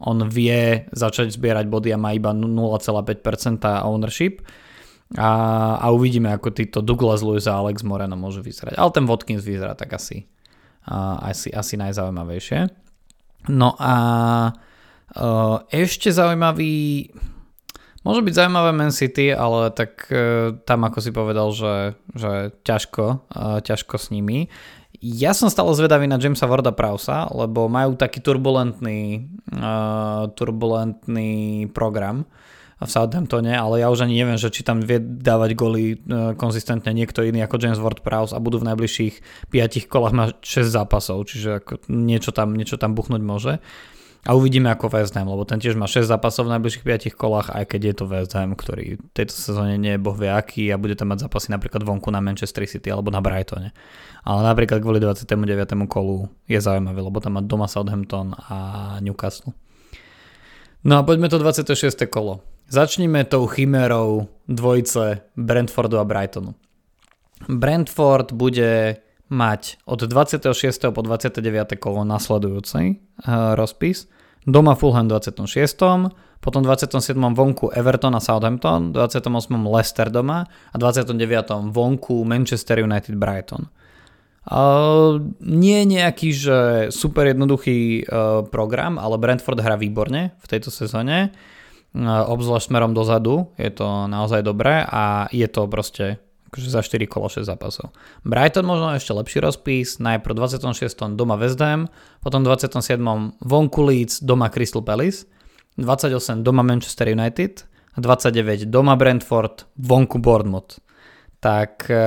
[0.01, 4.41] on vie začať zbierať body a má iba 0,5% ownership
[5.17, 5.31] a,
[5.77, 8.81] a uvidíme, ako títo Douglas Lewis a Alex Moreno môžu vyzerať.
[8.81, 10.25] Ale ten Watkins vyzerá tak asi,
[11.21, 12.82] asi, asi najzaujímavejšie.
[13.51, 13.95] No a
[15.15, 17.09] uh, ešte zaujímavý
[18.03, 23.31] Môže byť zaujímavé Man City, ale tak uh, tam ako si povedal, že, že ťažko,
[23.31, 24.51] uh, ťažko s nimi.
[24.99, 29.27] Ja som stále zvedavý na Jamesa Warda Prausa, lebo majú taký turbulentný,
[30.39, 32.23] turbulentný program
[32.81, 36.89] v Southamptone, ale ja už ani neviem, že či tam vie dávať goly e, konzistentne
[36.89, 39.15] niekto iný ako James Ward-Prowse a budú v najbližších
[39.53, 43.53] 5 kolách mať 6 zápasov, čiže ako niečo, tam, niečo tam buchnúť môže.
[44.23, 47.51] A uvidíme ako West Ham, lebo ten tiež má 6 zápasov v najbližších 5 kolách,
[47.51, 50.71] aj keď je to West Ham, ktorý v tejto sezóne nie je boh vie aký
[50.71, 53.75] a bude tam mať zápasy napríklad vonku na Manchester City alebo na Brightone.
[54.23, 55.27] Ale napríklad kvôli 29.
[55.91, 58.55] kolu je zaujímavé, lebo tam má doma Southampton a
[59.03, 59.51] Newcastle.
[60.87, 62.07] No a poďme to 26.
[62.07, 62.52] kolo.
[62.69, 66.55] Začníme tou chimérou dvojice Brentfordu a Brightonu.
[67.49, 68.97] Brentford bude
[69.29, 70.93] mať od 26.
[70.93, 71.41] po 29.
[71.79, 72.83] kolo nasledujúci
[73.27, 74.07] uh, rozpis.
[74.47, 75.43] Doma Fulham 26.
[76.43, 77.15] Potom 27.
[77.15, 79.47] vonku Everton a Southampton, 28.
[79.63, 81.15] Leicester doma a 29.
[81.71, 83.71] vonku Manchester United Brighton.
[84.43, 86.57] Uh, nie je nejaký, že
[86.91, 91.31] super jednoduchý uh, program, ale Brentford hrá výborne v tejto sezóne.
[91.93, 96.17] Uh, obzvlášť smerom dozadu je to naozaj dobré a je to proste
[96.53, 97.89] akože za 4 kolo 6 zápasov.
[98.21, 101.17] Brighton možno ešte lepší rozpis, najprv 26.
[101.17, 101.89] doma West Ham,
[102.21, 102.97] potom 27.
[103.41, 105.25] vonku Leeds, doma Crystal Palace,
[105.81, 110.77] 28 doma Manchester United a 29 doma Brentford, vonku Bournemouth.
[111.41, 112.05] Tak e,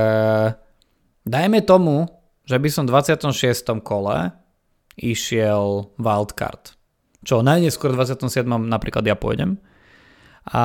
[1.26, 2.06] dajme tomu,
[2.46, 3.82] že by som v 26.
[3.82, 4.30] kole
[4.94, 6.78] išiel wildcard.
[7.26, 8.46] Čo najneskôr v 27.
[8.46, 9.58] napríklad ja pôjdem,
[10.46, 10.64] a,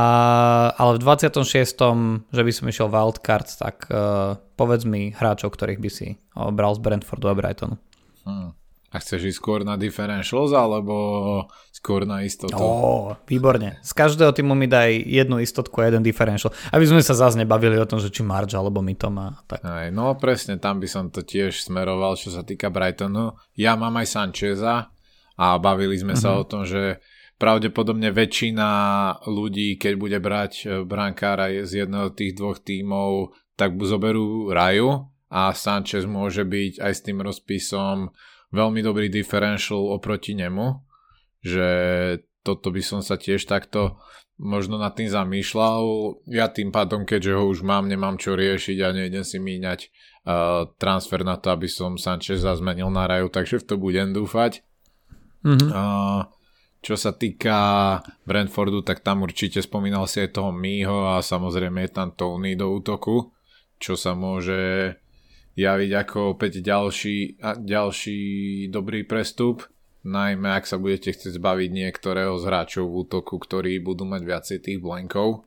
[0.78, 1.42] ale v 26.
[2.30, 6.78] že by som išiel wildcard, tak uh, povedz mi hráčov, ktorých by si uh, bral
[6.78, 7.82] z Brentfordu a Brightonu.
[8.22, 8.54] Hmm.
[8.92, 10.94] A chceš ísť skôr na differentials alebo
[11.72, 12.60] skôr na istotu?
[12.60, 13.80] Ó, výborne.
[13.88, 16.52] Z každého týmu mi daj jednu istotku a jeden differential.
[16.76, 19.40] Aby sme sa zase nebavili o tom, že či Marge alebo my to má.
[19.48, 19.64] Tak.
[19.64, 23.32] Aj, no presne, tam by som to tiež smeroval, čo sa týka Brightonu.
[23.56, 24.92] Ja mám aj Sancheza
[25.40, 26.28] a bavili sme uh-huh.
[26.28, 26.38] sa mhm.
[26.38, 27.00] o tom, že
[27.42, 28.70] pravdepodobne väčšina
[29.26, 35.10] ľudí, keď bude brať e, brankára z jedného z tých dvoch tímov, tak zoberú Raju
[35.34, 38.14] a Sanchez môže byť aj s tým rozpisom
[38.54, 40.86] veľmi dobrý differential oproti nemu,
[41.42, 41.70] že
[42.46, 43.98] toto by som sa tiež takto
[44.42, 45.82] možno nad tým zamýšľal.
[46.30, 50.66] Ja tým pádom, keďže ho už mám, nemám čo riešiť a nejdem si míňať uh,
[50.82, 54.66] transfer na to, aby som Sanchez zmenil na raju, takže v to budem dúfať.
[55.46, 55.70] Mm-hmm.
[55.70, 56.26] Uh,
[56.82, 57.58] čo sa týka
[58.26, 62.74] Brentfordu, tak tam určite spomínal si aj toho Mího a samozrejme je tam Tony do
[62.74, 63.30] útoku,
[63.78, 64.98] čo sa môže
[65.54, 68.20] javiť ako opäť ďalší, ďalší
[68.74, 69.70] dobrý prestup,
[70.02, 74.58] najmä ak sa budete chcieť zbaviť niektorého z hráčov v útoku, ktorí budú mať viacej
[74.66, 75.46] tých blankov.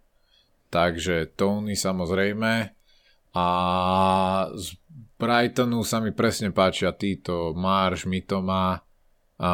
[0.71, 2.53] Takže Tony samozrejme
[3.35, 3.47] a
[4.55, 4.67] z
[5.19, 8.83] Brightonu sa mi presne páčia títo Marš, Mitoma,
[9.35, 9.51] a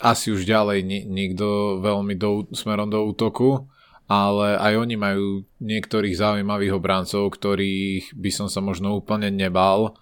[0.00, 3.68] asi už ďalej ni- nikto veľmi do, smerom do útoku,
[4.10, 9.94] ale aj oni majú niektorých zaujímavých obráncov, ktorých by som sa možno úplne nebal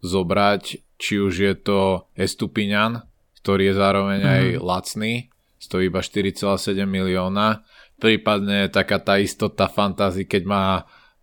[0.00, 3.04] zobrať, či už je to Estupiňan,
[3.44, 4.30] ktorý je zároveň mm.
[4.30, 4.60] aj mhm.
[4.64, 5.14] lacný,
[5.60, 7.60] stojí iba 4,7 milióna,
[8.00, 10.64] prípadne taká tá istota fantázy, keď má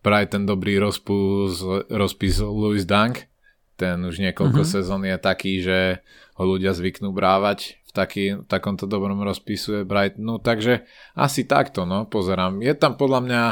[0.05, 3.25] práve ten dobrý rozpus, rozpis Louis Dunk,
[3.77, 4.73] ten už niekoľko mm-hmm.
[4.77, 6.01] sezón je taký, že
[6.37, 10.85] ho ľudia zvyknú brávať v taký, takomto dobrom rozpisu je Brightonu, takže
[11.17, 12.61] asi takto, no, pozerám.
[12.61, 13.43] Je tam podľa mňa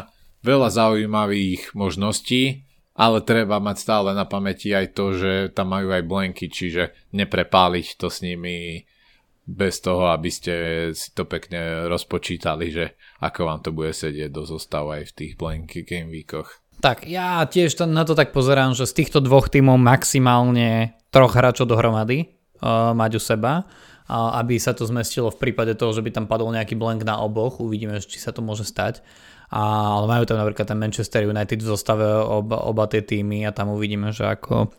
[0.45, 2.61] veľa zaujímavých možností,
[2.93, 7.97] ale treba mať stále na pamäti aj to, že tam majú aj blanky, čiže neprepáliť
[7.97, 8.85] to s nimi
[9.45, 10.53] bez toho, aby ste
[10.93, 12.85] si to pekne rozpočítali, že
[13.25, 16.61] ako vám to bude sedieť do zostavu aj v tých blanky game weekoch.
[16.81, 21.71] Tak, ja tiež na to tak pozerám, že z týchto dvoch tímov maximálne troch hráčov
[21.71, 23.53] dohromady uh, mať u seba
[24.09, 27.57] aby sa to zmestilo v prípade toho, že by tam padol nejaký blank na oboch.
[27.57, 29.01] Uvidíme, či sa to môže stať.
[29.49, 29.61] A,
[30.01, 33.73] ale majú tam napríklad ten Manchester United v zostave oba, oba tie týmy a tam
[33.73, 34.73] uvidíme, že ako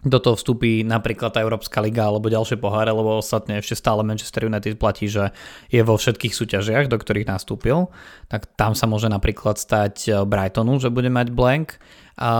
[0.00, 4.48] do toho vstúpi napríklad tá Európska liga alebo ďalšie poháre, lebo ostatne ešte stále Manchester
[4.48, 5.28] United platí, že
[5.68, 7.92] je vo všetkých súťažiach, do ktorých nastúpil,
[8.32, 11.76] tak tam sa môže napríklad stať e, Brightonu, že bude mať blank.
[12.16, 12.30] A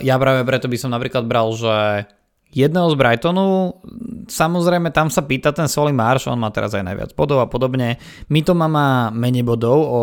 [0.00, 2.08] ja práve preto by som napríklad bral, že
[2.54, 3.74] jedného z Brightonu,
[4.30, 7.98] samozrejme tam sa pýta ten Soli Marš, on má teraz aj najviac bodov a podobne.
[8.30, 10.02] Mitoma má menej bodov o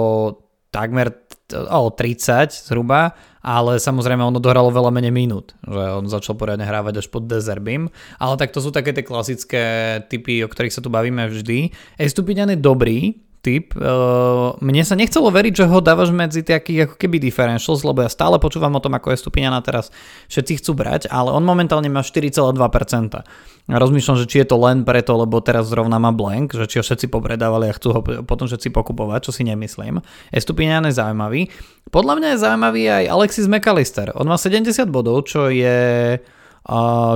[0.71, 1.11] takmer
[1.51, 3.11] o 30 zhruba,
[3.43, 7.91] ale samozrejme ono dohralo veľa menej minút, že on začal poriadne hrávať až pod Dezerbim,
[8.15, 9.63] ale tak to sú také tie klasické
[10.07, 11.75] typy, o ktorých sa tu bavíme vždy.
[11.99, 13.73] Estupiňan je dobrý, typ.
[13.73, 18.09] Uh, mne sa nechcelo veriť, že ho dávaš medzi takých ako keby differentials, lebo ja
[18.09, 19.89] stále počúvam o tom, ako je Stupiňana teraz
[20.29, 22.53] všetci chcú brať, ale on momentálne má 4,2%.
[23.71, 26.81] A rozmýšľam, že či je to len preto, lebo teraz zrovna má blank, že či
[26.81, 30.01] ho všetci popredávali a chcú ho potom všetci pokupovať, čo si nemyslím.
[30.29, 31.49] Estupiňan je zaujímavý.
[31.89, 34.13] Podľa mňa je zaujímavý aj Alexis McAllister.
[34.17, 36.17] On má 70 bodov, čo je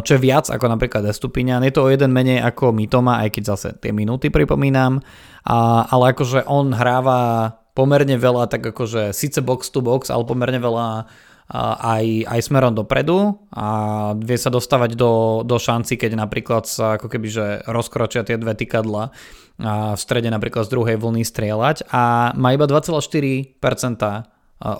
[0.02, 1.62] čo je viac ako napríklad Estupinian.
[1.62, 4.98] Je to o jeden menej ako Mitoma, aj keď zase tie minúty pripomínam,
[5.46, 10.58] a, ale akože on hráva pomerne veľa, tak akože síce box to box, ale pomerne
[10.58, 11.06] veľa
[11.54, 13.68] aj, aj smerom dopredu a
[14.18, 18.58] vie sa dostávať do, do šanci, keď napríklad sa ako keby že rozkročia tie dve
[18.58, 19.14] tykadla
[19.62, 23.62] a v strede napríklad z druhej vlny strieľať a má iba 2,4%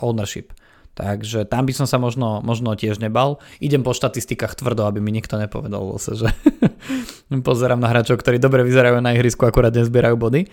[0.02, 0.58] ownership.
[0.96, 3.44] Takže tam by som sa možno, možno tiež nebal.
[3.60, 6.30] Idem po štatistikách tvrdo, aby mi nikto nepovedal zase, že
[7.48, 10.48] pozerám na hráčov, ktorí dobre vyzerajú na ihrisku, akurát nezbierajú body.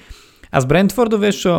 [0.50, 1.54] A z Brentfordu vieš čo,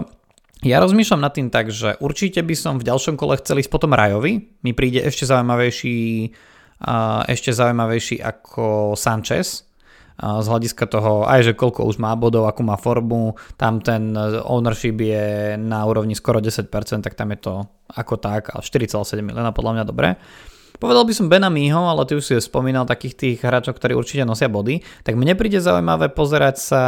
[0.63, 3.95] ja rozmýšľam nad tým tak, že určite by som v ďalšom kole chcel ísť potom
[3.95, 4.51] Rajovi.
[4.63, 6.31] Mi príde ešte zaujímavejší,
[7.27, 9.72] ešte zaujímavejší ako Sanchez
[10.23, 14.15] z hľadiska toho, aj že koľko už má bodov, akú má formu, tam ten
[14.47, 16.71] ownership je na úrovni skoro 10%,
[17.03, 17.53] tak tam je to
[17.91, 20.15] ako tak, a 4,7 milióna podľa mňa dobre.
[20.79, 24.23] Povedal by som Bena Mího, ale ty už si spomínal takých tých hráčov, ktorí určite
[24.23, 26.83] nosia body, tak mne príde zaujímavé pozerať sa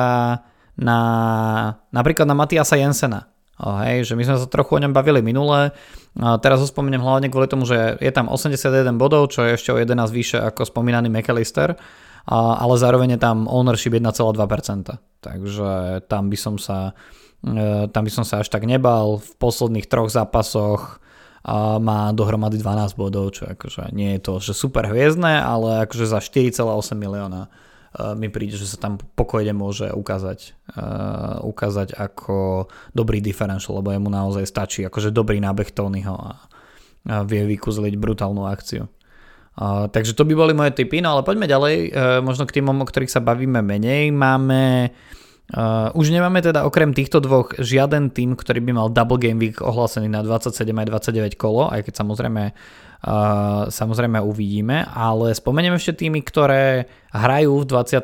[0.75, 0.99] na
[1.91, 5.71] napríklad na Matiasa Jensena, O, hej, že my sme sa trochu o ňom bavili minule.
[6.19, 9.71] A teraz ho spomeniem hlavne kvôli tomu, že je tam 81 bodov, čo je ešte
[9.71, 11.79] o 11 vyššie ako spomínaný McAllister,
[12.33, 14.97] ale zároveň je tam ownership 1,2%.
[15.21, 15.69] Takže
[16.09, 16.93] tam by som sa
[17.45, 19.21] e, tam by som sa až tak nebal.
[19.21, 21.01] V posledných troch zápasoch
[21.77, 26.17] má dohromady 12 bodov, čo akože nie je to že super hviezdne, ale akože za
[26.17, 27.53] 4,8 milióna
[27.95, 33.95] Eh, mi príde, že sa tam pokojne môže ukázať, uh, ukázať ako dobrý differential, lebo
[33.95, 36.31] jemu naozaj stačí akože dobrý nábeh Tonyho a,
[37.07, 38.91] a vie vykúzliť brutálnu akciu.
[39.55, 42.85] Takže to by boli moje typy, no ale poďme ďalej, uh, možno k týmom, o
[42.85, 44.11] ktorých sa bavíme menej.
[44.11, 44.91] Máme
[45.45, 49.53] Uh, už nemáme teda okrem týchto dvoch žiaden tým, ktorý by mal Double Game Week
[49.61, 52.43] ohlásený na 27 aj 29 kolo, aj keď samozrejme
[53.05, 58.01] Uh, samozrejme uvidíme, ale spomeniem ešte týmy, ktoré hrajú v 20,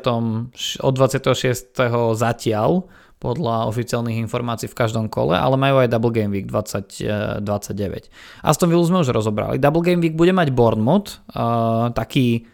[0.78, 1.74] od 26.
[2.14, 2.86] zatiaľ
[3.22, 8.10] podľa oficiálnych informácií v každom kole, ale majú aj Double Game Week 20, 29.
[8.42, 9.62] Aston Villa sme už rozobrali.
[9.62, 12.50] Double Game Week bude mať Bournemouth, uh, taký,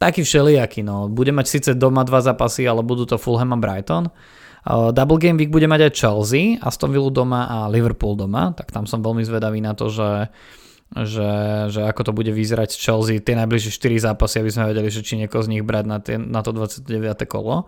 [0.00, 0.80] taký všelijaký.
[0.80, 1.12] No.
[1.12, 4.08] Bude mať síce doma dva zápasy, ale budú to Fulham a Brighton.
[4.64, 8.72] Uh, Double Game Week bude mať aj Chelsea, Aston Villa doma a Liverpool doma, tak
[8.72, 10.32] tam som veľmi zvedavý na to, že
[10.94, 11.30] že,
[11.74, 15.02] že ako to bude vyzerať z Chelsea tie najbližšie 4 zápasy, aby sme vedeli, že
[15.02, 16.86] či niekoho z nich brať na, tie, na to 29.
[17.26, 17.66] kolo.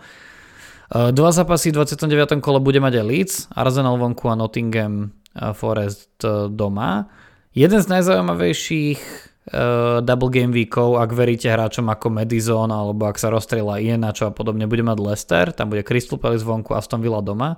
[0.88, 2.40] Uh, dva zápasy v 29.
[2.40, 7.12] kole bude mať aj Leeds, Arsenal vonku a Nottingham uh, Forest uh, doma.
[7.52, 9.28] Jeden z najzaujímavejších
[10.04, 14.68] double game weekov, ak veríte hráčom ako Madison alebo ak sa rozstrela Ienačo a podobne,
[14.68, 17.56] bude mať Leicester, tam bude Crystal Palace vonku, Aston Villa doma.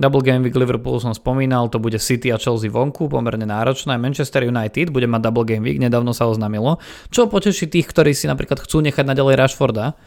[0.00, 4.00] Double Game Week Liverpool som spomínal, to bude City a Chelsea vonku, pomerne náročné.
[4.00, 6.80] Manchester United bude mať Double Game Week, nedávno sa oznámilo,
[7.12, 10.00] čo poteší tých, ktorí si napríklad chcú nechať naďalej Rashforda,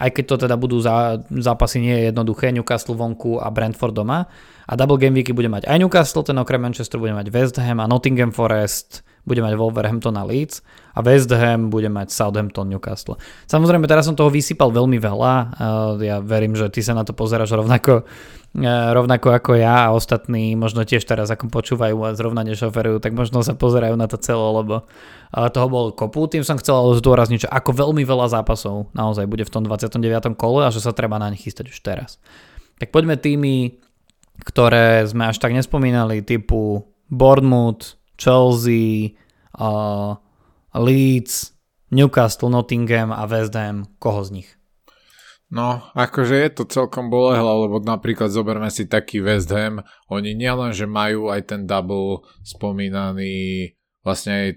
[0.00, 4.24] aj keď to teda budú za, zápasy nie je jednoduché, Newcastle vonku a Brentford doma.
[4.70, 7.84] A Double Game Weeky bude mať aj Newcastle, ten okrem Manchester bude mať West Ham
[7.84, 10.64] a Nottingham Forest, bude mať Wolverhampton a Leeds
[10.96, 13.20] a West Ham bude mať Southampton, Newcastle.
[13.46, 15.34] Samozrejme, teraz som toho vysypal veľmi veľa,
[16.02, 18.02] ja verím, že ty sa na to pozeráš rovnako
[18.50, 23.14] E, rovnako ako ja a ostatní možno tiež teraz ako počúvajú a zrovna nešoferujú, tak
[23.14, 24.82] možno sa pozerajú na to celé, lebo
[25.30, 26.26] e, toho bol kopu.
[26.26, 30.34] Tým som chcel zdôrazniť, že ako veľmi veľa zápasov naozaj bude v tom 29.
[30.34, 32.18] kole a že sa treba na nich chystať už teraz.
[32.82, 33.78] Tak poďme tými,
[34.42, 39.16] ktoré sme až tak nespomínali, typu Bournemouth, Chelsea,
[39.56, 40.20] uh,
[40.76, 41.56] Leeds,
[41.88, 43.96] Newcastle, Nottingham a West Ham.
[43.96, 44.48] Koho z nich?
[45.50, 50.70] No, akože je to celkom bolehlo, lebo napríklad zoberme si taký West Ham, oni nielen,
[50.70, 53.74] že majú aj ten double spomínaný
[54.06, 54.50] vlastne aj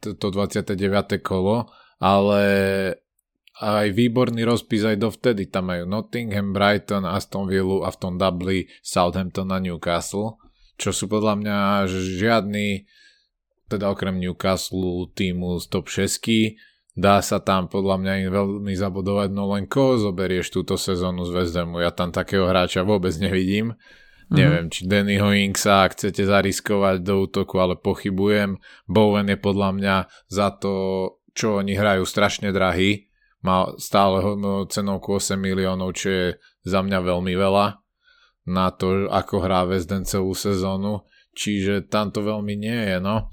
[0.00, 0.72] to 29.
[1.20, 1.68] kolo,
[2.00, 2.42] ale
[3.60, 5.46] aj výborný rozpis aj dovtedy.
[5.46, 10.42] Tam majú Nottingham, Brighton, Aston Villa a v tom double Southampton a Newcastle,
[10.80, 11.56] čo sú podľa mňa
[11.90, 12.86] žiadny,
[13.70, 16.20] teda okrem Newcastle týmu z top 6
[16.94, 21.30] dá sa tam podľa mňa im veľmi zabudovať, no len koho zoberieš túto sezónu z
[21.34, 23.74] West Hamu, ja tam takého hráča vôbec nevidím.
[23.74, 24.36] Mm-hmm.
[24.40, 28.56] Neviem, či Dannyho Inksa chcete zariskovať do útoku, ale pochybujem.
[28.88, 29.96] Bowen je podľa mňa
[30.32, 30.72] za to,
[31.36, 33.10] čo oni hrajú, strašne drahý.
[33.44, 34.24] Má stále
[34.72, 36.26] cenovku 8 miliónov, čo je
[36.64, 37.83] za mňa veľmi veľa
[38.44, 41.04] na to, ako hrá West Ham celú sezónu.
[41.34, 43.32] Čiže tam to veľmi nie je, no.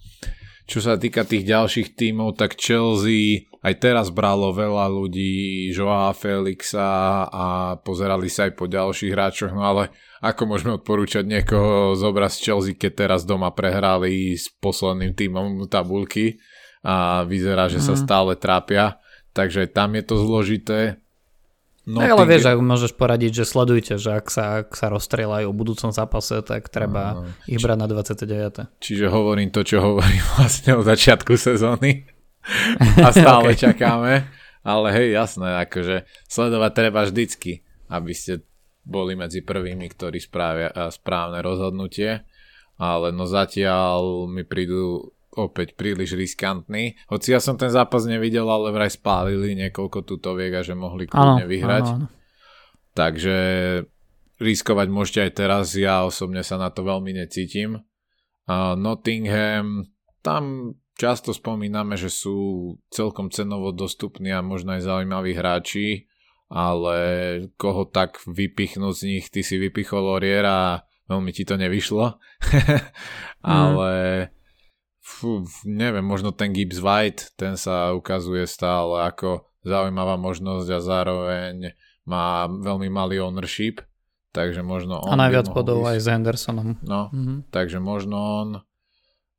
[0.66, 7.30] Čo sa týka tých ďalších tímov, tak Chelsea aj teraz bralo veľa ľudí, Joa Felixa
[7.30, 9.94] a pozerali sa aj po ďalších hráčoch, no ale
[10.26, 12.02] ako môžeme odporúčať niekoho z
[12.42, 16.42] Chelsea, keď teraz doma prehrali s posledným týmom tabulky
[16.82, 18.02] a vyzerá, že sa mhm.
[18.02, 18.98] stále trápia.
[19.38, 20.98] takže tam je to zložité.
[21.82, 25.50] No, tak ale vieš, ak môžeš poradiť, že sledujte, že ak sa, ak sa rozstrieľajú
[25.50, 28.78] v budúcom zápase, tak treba uh, ich brať na 29.
[28.78, 32.06] Čiže hovorím to, čo hovorím vlastne od začiatku sezóny
[33.02, 33.74] a stále okay.
[33.74, 34.30] čakáme.
[34.62, 38.46] Ale hej, jasné, akože sledovať treba vždycky, aby ste
[38.86, 42.22] boli medzi prvými, ktorí spravia správne rozhodnutie.
[42.78, 47.00] Ale no zatiaľ mi prídu opäť príliš riskantný.
[47.08, 51.48] Hoci ja som ten zápas nevidel, ale vraj spálili niekoľko tutoviek a že mohli kľudne
[51.48, 51.86] vyhrať.
[51.88, 52.08] Áno, áno.
[52.92, 53.38] Takže
[54.42, 57.80] riskovať môžete aj teraz, ja osobne sa na to veľmi necítim.
[58.50, 59.88] Uh, Nottingham,
[60.20, 66.12] tam často spomíname, že sú celkom cenovo dostupní a možno aj zaujímaví hráči,
[66.52, 66.98] ale
[67.56, 72.20] koho tak vypichnúť z nich, ty si vypichol Oriera a veľmi ti to nevyšlo.
[73.48, 73.92] ale
[74.28, 74.41] mm
[75.02, 81.74] fú, neviem, možno ten Gibbs White, ten sa ukazuje stále ako zaujímavá možnosť a zároveň
[82.06, 83.82] má veľmi malý ownership,
[84.34, 85.18] takže možno on...
[85.18, 86.82] A najviac bodov aj s Hendersonom.
[86.86, 87.50] No, mm-hmm.
[87.50, 88.50] takže možno on,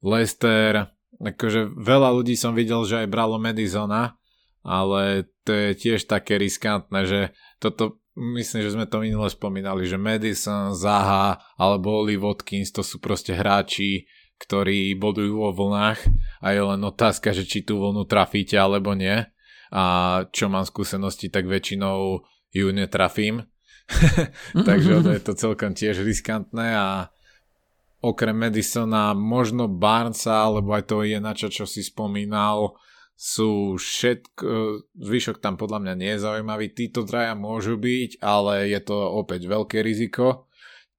[0.03, 0.91] Lester,
[1.23, 4.19] akože veľa ľudí som videl, že aj bralo Madisona,
[4.63, 7.21] ale to je tiež také riskantné, že
[7.59, 13.03] toto myslím, že sme to minule spomínali, že Madison, Zaha alebo Oli Watkins to sú
[13.03, 14.07] proste hráči,
[14.41, 15.99] ktorí bodujú vo vlnách
[16.43, 19.25] a je len otázka, že či tú vlnu trafíte alebo nie.
[19.73, 19.85] A
[20.29, 22.21] čo mám skúsenosti, tak väčšinou
[22.53, 23.49] ju netrafím.
[24.69, 26.89] Takže je to celkom tiež riskantné a
[28.03, 32.75] okrem Madisona možno Barnesa alebo aj toho Jenača, čo si spomínal,
[33.15, 34.45] sú všetko,
[34.99, 39.47] zvyšok tam podľa mňa nie je zaujímavý, títo traja môžu byť, ale je to opäť
[39.47, 40.51] veľké riziko,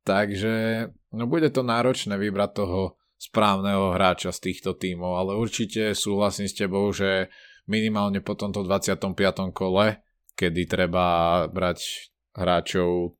[0.08, 6.52] takže no bude to náročné vybrať toho správneho hráča z týchto tímov, ale určite súhlasím
[6.52, 7.32] s tebou, že
[7.72, 9.16] minimálne po tomto 25.
[9.56, 10.04] kole,
[10.36, 11.06] kedy treba
[11.48, 13.16] brať hráčov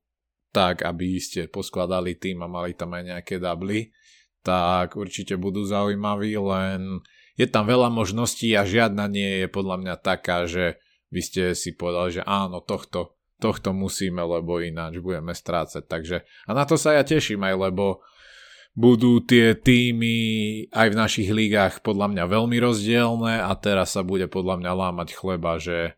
[0.52, 3.96] tak, aby ste poskladali tým a mali tam aj nejaké dubly,
[4.44, 7.00] tak určite budú zaujímaví, len
[7.34, 10.78] je tam veľa možností a žiadna nie je podľa mňa taká, že
[11.08, 15.82] by ste si povedali, že áno, tohto, tohto musíme, lebo ináč budeme strácať.
[15.88, 18.04] Takže, a na to sa ja teším aj, lebo
[18.74, 20.16] budú tie týmy
[20.74, 25.08] aj v našich lígach podľa mňa veľmi rozdielne a teraz sa bude podľa mňa lámať
[25.14, 25.94] chleba, že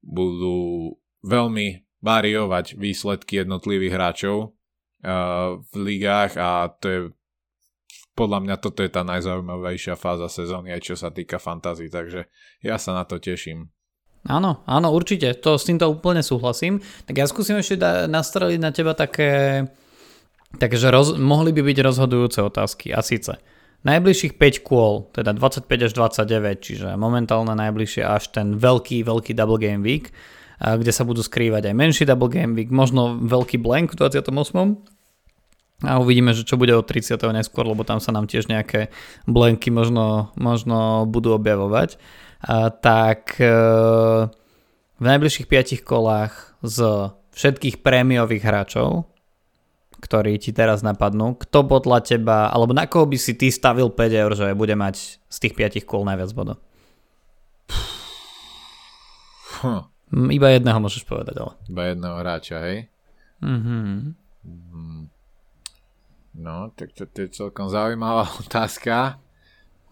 [0.00, 0.94] budú
[1.26, 7.00] veľmi variovať výsledky jednotlivých hráčov uh, v ligách a to je
[8.16, 12.30] podľa mňa toto je tá najzaujímavejšia fáza sezóny aj čo sa týka fantází, takže
[12.62, 13.68] ja sa na to teším.
[14.28, 16.76] Áno, áno, určite, to s týmto úplne súhlasím.
[17.08, 19.64] Tak ja skúsim ešte da- nastreliť na teba také
[20.58, 23.38] Takže roz, mohli by byť rozhodujúce otázky a síce
[23.84, 29.60] najbližších 5 kôl, teda 25 až 29, čiže momentálne najbližšie až ten veľký, veľký double
[29.60, 30.12] game week,
[30.60, 34.28] kde sa budú skrývať aj menší double game week, možno veľký blank v 28.
[35.80, 37.16] A uvidíme, že čo bude od 30.
[37.32, 38.92] neskôr, lebo tam sa nám tiež nejaké
[39.24, 41.96] blanky možno, možno budú objavovať.
[42.44, 43.48] A, tak e,
[45.00, 49.08] v najbližších 5 kolách z všetkých prémiových hráčov,
[50.00, 54.00] ktorí ti teraz napadnú, kto podľa teba, alebo na koho by si ty stavil 5
[54.10, 56.58] eur, že bude mať z tých 5 kôl najviac bodov?
[59.60, 60.32] Hm.
[60.32, 61.54] Iba jedného môžeš povedať, ale.
[61.68, 62.88] Iba jedného hráča, hej?
[63.44, 64.16] Mhm.
[64.40, 65.04] Mm.
[66.40, 69.20] No, tak to, to je celkom zaujímavá otázka.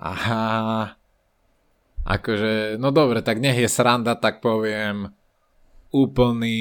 [0.01, 0.97] Aha.
[2.09, 5.13] Akože, no dobre, tak nech je sranda, tak poviem
[5.93, 6.61] úplný,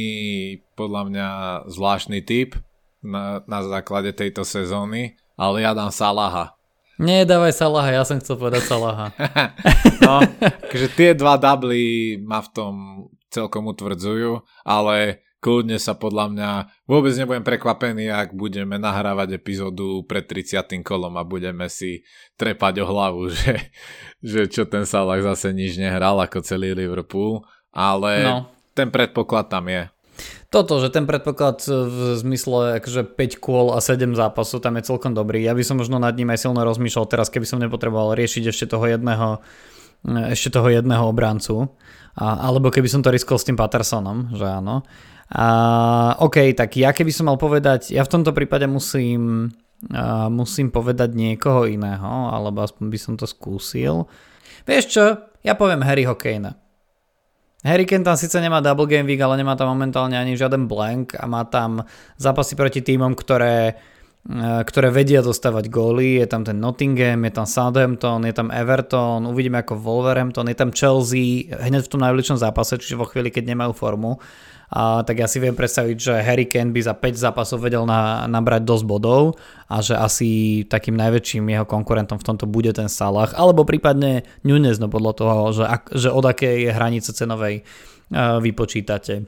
[0.75, 1.27] podľa mňa,
[1.71, 2.59] zvláštny typ
[3.01, 6.57] na, na základe tejto sezóny, ale ja dám Salaha.
[6.97, 9.13] Nie, dávaj Salaha, ja som chcel povedať Salaha.
[10.05, 12.73] no, takže tie dva dubly ma v tom
[13.29, 16.49] celkom utvrdzujú, ale kľudne sa podľa mňa
[16.89, 20.81] vôbec nebudem prekvapený, ak budeme nahrávať epizódu pred 30.
[20.81, 22.01] kolom a budeme si
[22.33, 23.69] trepať o hlavu, že,
[24.25, 28.37] že čo ten Salah zase nič nehral ako celý Liverpool, ale no.
[28.73, 29.85] ten predpoklad tam je
[30.47, 35.11] toto, že ten predpoklad v zmysle akože 5 kôl a 7 zápasov tam je celkom
[35.11, 35.43] dobrý.
[35.43, 38.65] Ja by som možno nad ním aj silno rozmýšľal teraz, keby som nepotreboval riešiť ešte
[38.71, 39.43] toho jedného
[40.05, 41.73] ešte toho jedného obrancu.
[42.17, 44.81] A, alebo keby som to riskol s tým Pattersonom, že áno.
[45.29, 45.47] A,
[46.17, 49.53] OK, tak ja keby som mal povedať, ja v tomto prípade musím,
[49.93, 54.09] a, musím povedať niekoho iného, alebo aspoň by som to skúsil.
[54.65, 55.05] Vieš čo,
[55.45, 56.57] ja poviem Harryho Kanea.
[57.65, 61.17] Harry Kane tam síce nemá double game week, ale nemá tam momentálne ani žiaden blank
[61.17, 61.85] a má tam
[62.21, 63.77] zápasy proti týmom, ktoré
[64.67, 66.19] ktoré vedia dostávať góly.
[66.19, 70.75] Je tam ten Nottingham, je tam Southampton, je tam Everton, uvidíme ako Wolverhampton, je tam
[70.75, 74.19] Chelsea hneď v tom najbližšom zápase, čiže vo chvíli, keď nemajú formu.
[74.67, 78.27] A, tak ja si viem predstaviť, že Harry Kane by za 5 zápasov vedel na,
[78.27, 79.39] nabrať dosť bodov
[79.71, 84.75] a že asi takým najväčším jeho konkurentom v tomto bude ten Salah, alebo prípadne Nunez,
[84.83, 89.23] no podľa toho, že, ak, že od akej hranice cenovej uh, vypočítate,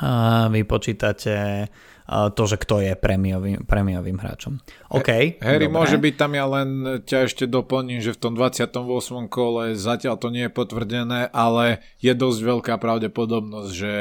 [0.00, 1.68] uh, vypočítate
[2.10, 4.58] to, že kto je prémiovým, prémiovým hráčom.
[4.90, 5.38] OK.
[5.38, 5.78] Harry dobre.
[5.78, 6.68] môže byť tam, ja len
[7.06, 9.30] ťa ešte doplním, že v tom 28.
[9.30, 13.94] kole zatiaľ to nie je potvrdené, ale je dosť veľká pravdepodobnosť, že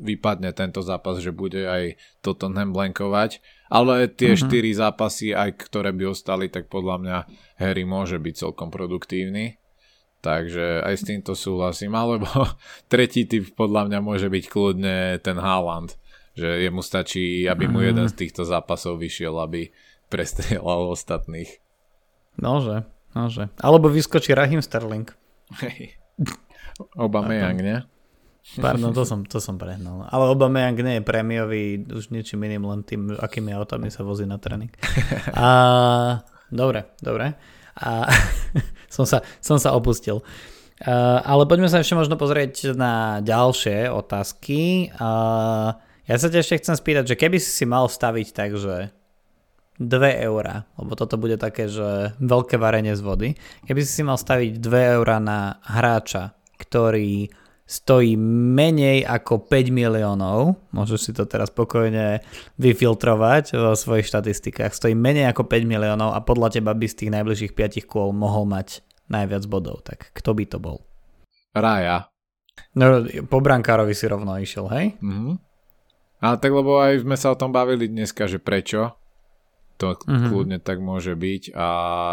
[0.00, 3.44] vypadne tento zápas, že bude aj Tottenham blankovať.
[3.68, 4.40] Ale tie uh-huh.
[4.40, 7.16] štyri zápasy, aj ktoré by ostali, tak podľa mňa
[7.60, 9.60] Harry môže byť celkom produktívny.
[10.24, 11.92] Takže aj s týmto súhlasím.
[11.92, 12.24] Alebo
[12.92, 15.99] tretí typ podľa mňa môže byť kľudne ten Haaland
[16.34, 19.70] že jemu stačí, aby mu jeden z týchto zápasov vyšiel, aby
[20.10, 21.62] prestrelal ostatných.
[22.38, 23.50] Nože, nože.
[23.58, 25.10] Alebo vyskočí Rahim Sterling.
[25.62, 25.98] Hej.
[26.96, 27.78] Obameyang, nie?
[28.56, 30.08] Pardon, to som, to som prehnal.
[30.08, 34.40] Ale Obameyang nie je prémiový už niečím iným, len tým, akými autami sa vozí na
[34.40, 34.72] tréning.
[35.36, 37.36] A, dobre, dobre.
[37.78, 38.08] A,
[38.94, 40.24] som, sa, som sa opustil.
[40.80, 44.88] Uh, ale poďme sa ešte možno pozrieť na ďalšie otázky.
[44.96, 45.76] Uh,
[46.10, 48.90] ja sa ťa ešte chcem spýtať, že keby si si mal staviť tak, že
[49.78, 53.28] 2 eurá, lebo toto bude také, že veľké varenie z vody,
[53.64, 57.30] keby si si mal staviť 2 eurá na hráča, ktorý
[57.70, 58.18] stojí
[58.58, 62.18] menej ako 5 miliónov, môžeš si to teraz spokojne
[62.58, 67.14] vyfiltrovať vo svojich štatistikách, stojí menej ako 5 miliónov a podľa teba by z tých
[67.14, 70.82] najbližších 5 kôl mohol mať najviac bodov, tak kto by to bol?
[71.54, 72.10] Raja.
[72.74, 74.98] No, po brankárovi si rovno išiel, hej?
[74.98, 75.49] Mhm.
[76.20, 79.00] Ale tak lebo aj sme sa o tom bavili dneska, že prečo
[79.80, 80.28] to mm-hmm.
[80.28, 81.68] kľudne tak môže byť a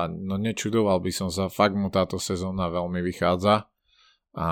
[0.08, 3.68] no nečudoval by som sa, fakt mu táto sezóna veľmi vychádza
[4.40, 4.50] a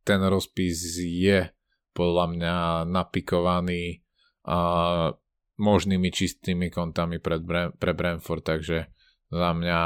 [0.00, 1.52] ten rozpis je
[1.92, 2.56] podľa mňa
[2.88, 4.00] napikovaný
[4.48, 5.12] a
[5.60, 8.88] možnými čistými kontami pred Bre- pre Brentford, takže
[9.28, 9.80] za mňa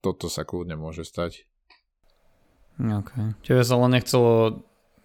[0.00, 1.48] toto sa kľudne môže stať.
[2.78, 3.42] OK.
[3.42, 4.62] Tebe sa len nechcelo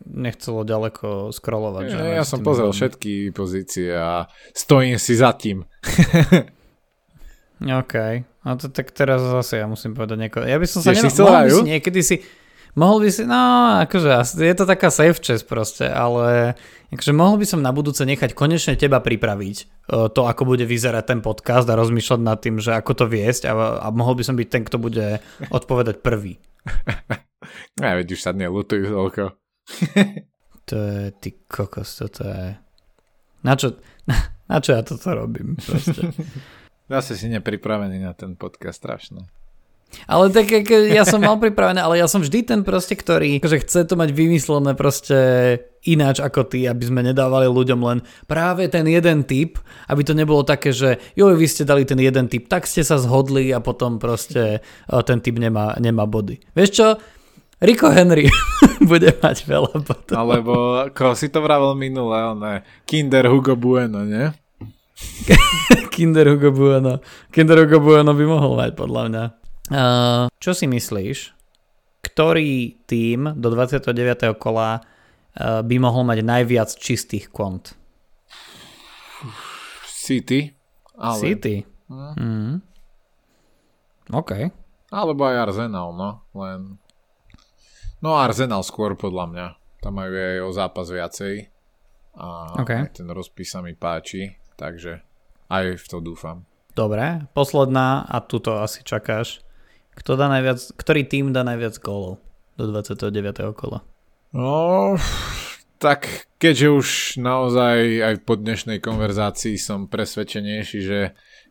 [0.07, 1.83] nechcelo ďaleko scrollovať.
[1.89, 1.97] Že?
[1.97, 2.75] Ja, ja som pozrel bol...
[2.75, 5.63] všetky pozície a stojím si za tým.
[7.83, 7.95] OK.
[8.43, 10.37] A to tak teraz zase ja musím povedať nieko.
[10.43, 12.15] Ja by som sa nemal, si mohol by si niekedy si
[12.73, 13.41] mohol by si, no
[13.85, 16.57] akože je to taká safe chest proste, ale
[16.89, 19.57] akože mohol by som na budúce nechať konečne teba pripraviť
[20.11, 23.53] to, ako bude vyzerať ten podcast a rozmýšľať nad tým, že ako to viesť a,
[23.83, 25.21] a mohol by som byť ten, kto bude
[25.53, 26.41] odpovedať prvý.
[27.75, 29.35] Ja veď už sa nelutujú toľko.
[30.69, 32.55] to je, ty kokos, toto je...
[33.43, 33.75] Na čo,
[34.07, 34.15] na,
[34.51, 36.13] na čo ja toto robím proste?
[36.91, 39.23] Zase si nepripravený na ten podcast, strašné.
[40.09, 43.85] Ale tak ja som mal pripravené, ale ja som vždy ten proste, ktorý že chce
[43.85, 45.17] to mať vymyslené proste
[45.85, 49.59] ináč ako ty, aby sme nedávali ľuďom len práve ten jeden typ,
[49.91, 52.97] aby to nebolo také, že jo, vy ste dali ten jeden typ, tak ste sa
[52.97, 54.63] zhodli a potom proste
[55.05, 56.39] ten typ nemá, nemá body.
[56.55, 56.87] Vieš čo?
[57.63, 58.27] Rico Henry
[58.91, 60.19] bude mať veľa potom.
[60.19, 62.67] Alebo, ako si to vravel minule, ne?
[62.83, 64.35] Kinder Hugo Bueno, nie?
[65.95, 66.99] Kinder Hugo Bueno.
[67.31, 69.23] Kinder Hugo Bueno by mohol mať, podľa mňa.
[69.71, 71.31] Uh, čo si myslíš,
[72.03, 73.95] ktorý tým do 29.
[74.35, 77.79] kola uh, by mohol mať najviac čistých kont?
[79.87, 80.51] City.
[80.99, 81.15] Ale...
[81.15, 81.63] City.
[81.87, 82.11] Hm.
[82.19, 82.53] Mm.
[84.11, 84.51] OK.
[84.91, 86.27] Alebo aj Arsenal, no.
[86.35, 86.82] Len
[88.03, 89.47] No Arsenal skôr podľa mňa.
[89.79, 91.47] Tam majú aj o zápas viacej.
[92.19, 92.83] A okay.
[92.83, 94.99] aj ten rozpis sa mi páči, takže
[95.47, 96.43] aj v to dúfam.
[96.75, 99.39] Dobre, posledná a tuto asi čakáš.
[99.95, 102.19] Kto dá najviac, ktorý tým dá najviac gólov
[102.59, 103.55] do 29.
[103.55, 103.87] kola?
[104.35, 104.99] No,
[105.79, 106.87] tak keďže už
[107.23, 110.99] naozaj aj po dnešnej konverzácii som presvedčenejší, že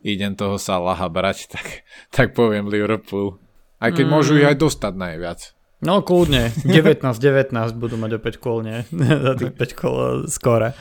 [0.05, 3.41] idem toho sa laha brať, tak, tak poviem Liverpool.
[3.81, 4.11] Aj keď mm.
[4.13, 5.55] môžu ich aj dostať najviac.
[5.83, 8.87] No kľudne, 19-19 budú mať opäť kôl, nie?
[9.27, 10.71] Za tých 5 kôl skore.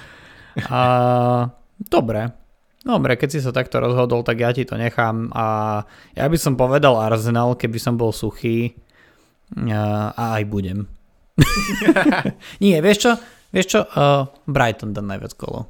[0.70, 0.80] A
[1.82, 2.30] dobre,
[2.86, 5.80] dobre, keď si sa takto rozhodol, tak ja ti to nechám a
[6.14, 8.78] ja by som povedal Arsenal, keby som bol suchý
[9.68, 10.86] a, a aj budem.
[12.64, 13.12] Nie, vieš čo?
[13.52, 13.80] Vieš čo?
[13.96, 15.68] Uh, Brighton dá najviac kolov.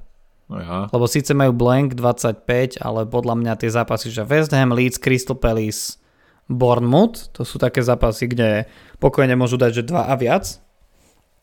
[0.52, 0.92] Aha.
[0.92, 5.38] Lebo síce majú blank 25, ale podľa mňa tie zápasy, že West Ham, Leeds, Crystal
[5.38, 6.01] Palace,
[6.54, 8.68] Bournemouth, to sú také zápasy, kde
[9.00, 10.62] pokojne môžu dať, že dva a viac.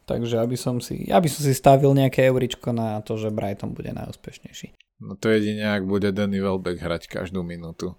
[0.10, 3.94] Takže aby som si, aby som si stavil nejaké euričko na to, že Brighton bude
[3.94, 4.74] najúspešnejší.
[5.06, 7.94] No to jedine, ak bude Danny Welbeck hrať každú minútu.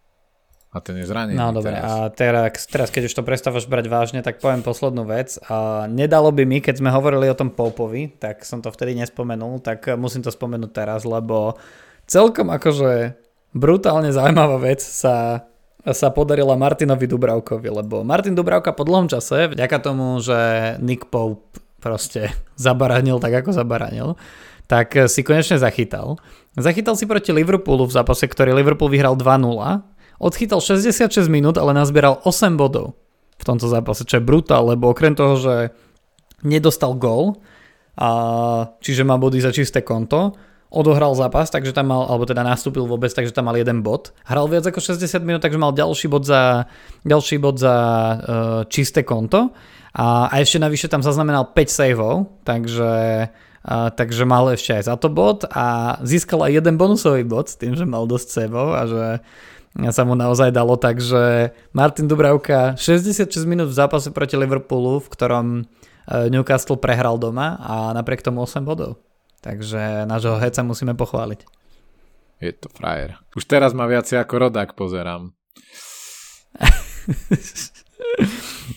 [0.71, 4.23] A ten je zranený No dobre, a teraz, teraz keď už to prestávaš brať vážne,
[4.23, 5.35] tak poviem poslednú vec.
[5.51, 9.59] A nedalo by mi, keď sme hovorili o tom Popovi, tak som to vtedy nespomenul,
[9.59, 11.59] tak musím to spomenúť teraz, lebo
[12.07, 13.19] celkom akože
[13.51, 15.43] brutálne zaujímavá vec sa,
[15.81, 20.37] sa podarila Martinovi Dubravkovi, lebo Martin Dubravka po dlhom čase, vďaka tomu, že
[20.85, 24.21] Nick Pope proste zabaranil tak, ako zabaranil,
[24.69, 26.21] tak si konečne zachytal.
[26.55, 32.21] Zachytal si proti Liverpoolu v zápase, ktorý Liverpool vyhral 2-0 odchytal 66 minút, ale nazbieral
[32.23, 32.95] 8 bodov
[33.41, 35.55] v tomto zápase, čo je brutál, lebo okrem toho, že
[36.45, 37.41] nedostal gól,
[37.97, 40.37] a, čiže má body za čisté konto,
[40.71, 44.15] odohral zápas, takže tam mal, alebo teda nastúpil vôbec, takže tam mal jeden bod.
[44.23, 46.71] Hral viac ako 60 minút, takže mal ďalší bod za,
[47.03, 48.17] ďalší bod za uh,
[48.71, 49.51] čisté konto.
[49.91, 52.93] A, a ešte navyše tam zaznamenal 5 saveov, takže,
[53.67, 57.59] uh, takže mal ešte aj za to bod a získal aj jeden bonusový bod s
[57.59, 59.05] tým, že mal dosť saveov a že
[59.91, 65.47] sa mu naozaj dalo, takže Martin Dubravka 66 minút v zápase proti Liverpoolu, v ktorom
[65.63, 65.63] e,
[66.27, 68.99] Newcastle prehral doma a napriek tomu 8 bodov.
[69.41, 71.45] Takže nášho heca musíme pochváliť.
[72.41, 73.21] Je to frajer.
[73.37, 75.33] Už teraz ma viac ako rodák pozerám.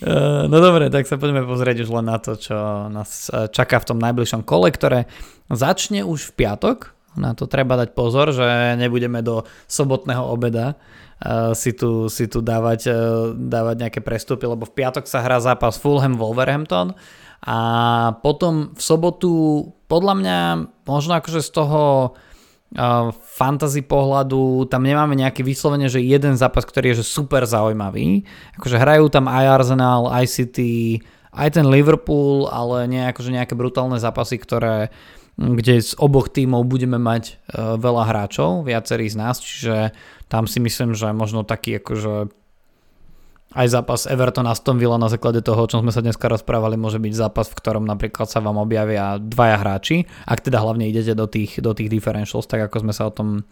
[0.03, 0.15] E,
[0.51, 2.53] no dobre, tak sa poďme pozrieť už len na to, čo
[2.91, 5.07] nás e, čaká v tom najbližšom kole, ktoré
[5.47, 11.53] začne už v piatok na to treba dať pozor, že nebudeme do sobotného obeda uh,
[11.53, 12.89] si, tu, si tu dávať,
[13.37, 16.97] dávať nejaké prestupy, lebo v piatok sa hrá zápas Fulham Wolverhampton
[17.43, 17.59] a
[18.23, 19.31] potom v sobotu
[19.91, 20.37] podľa mňa
[20.87, 26.95] možno akože z toho uh, fantasy pohľadu tam nemáme nejaký vyslovene, že jeden zápas, ktorý
[26.95, 28.23] je že super zaujímavý.
[28.55, 31.03] Akože hrajú tam aj Arsenal, aj City,
[31.35, 34.87] aj ten Liverpool, ale nie akože nejaké brutálne zápasy, ktoré
[35.33, 37.33] kde z oboch tímov budeme mať e,
[37.81, 39.89] veľa hráčov, viacerí z nás, čiže
[40.29, 42.29] tam si myslím, že možno taký akože
[43.53, 46.97] aj zápas Everton Aston Villa na základe toho, o čom sme sa dneska rozprávali, môže
[46.97, 51.29] byť zápas, v ktorom napríklad sa vám objavia dvaja hráči, ak teda hlavne idete do
[51.29, 53.45] tých, do tých differentials, tak ako sme sa o tom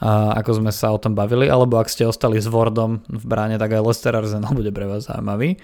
[0.00, 3.58] uh, ako sme sa o tom bavili, alebo ak ste ostali s Wordom v bráne,
[3.60, 5.58] tak aj Leicester Arsenal bude pre vás zaujímavý.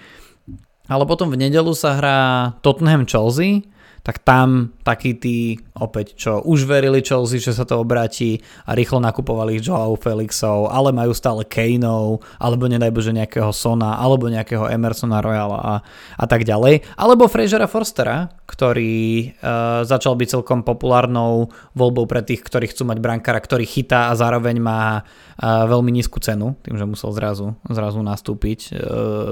[0.91, 2.19] Ale potom v nedelu sa hrá
[2.59, 3.63] Tottenham Chelsea,
[4.01, 8.97] tak tam takí tí opäť, čo už verili Chelsea, že sa to obráti a rýchlo
[8.97, 15.21] nakupovali Joao Felixov, ale majú stále Kaneov, alebo nedaj Bože nejakého Sona, alebo nejakého Emersona
[15.21, 15.73] Royala a,
[16.17, 16.81] a tak ďalej.
[16.97, 22.97] Alebo Frasera Forstera, ktorý uh, začal byť celkom populárnou voľbou pre tých, ktorí chcú mať
[22.97, 28.01] brankára, ktorý chytá a zároveň má uh, veľmi nízku cenu, tým, že musel zrazu, zrazu
[28.01, 28.77] nastúpiť uh,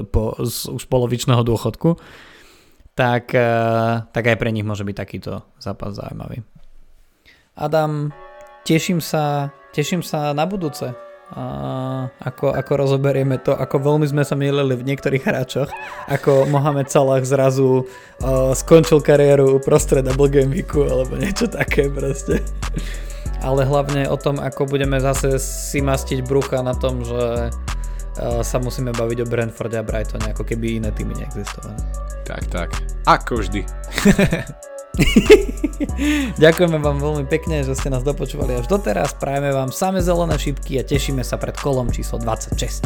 [0.06, 1.98] po, z už polovičného dôchodku
[2.94, 6.42] tak, eh, tak aj pre nich môže byť takýto zápas zaujímavý.
[7.56, 8.14] Adam,
[8.64, 10.94] teším sa, teším sa na budúce.
[11.30, 11.42] A
[12.18, 15.70] ako, ako rozoberieme to, ako veľmi sme sa milili v niektorých hráčoch,
[16.10, 22.42] ako Mohamed Salah zrazu uh, skončil kariéru uprostred Double Game Weeku alebo niečo také proste.
[23.46, 27.54] Ale hlavne o tom, ako budeme zase si mastiť brucha na tom, že
[28.18, 31.78] sa musíme baviť o Brentforde a Brightone, ako keby iné týmy neexistovali.
[32.26, 32.68] Tak, tak.
[33.06, 33.62] Ako vždy.
[36.42, 39.14] Ďakujeme vám veľmi pekne, že ste nás dopočúvali až doteraz.
[39.16, 42.84] Prajeme vám same zelené šipky a tešíme sa pred kolom číslo 26.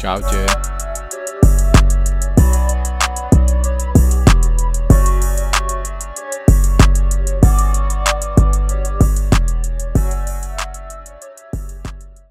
[0.00, 0.97] Čaute.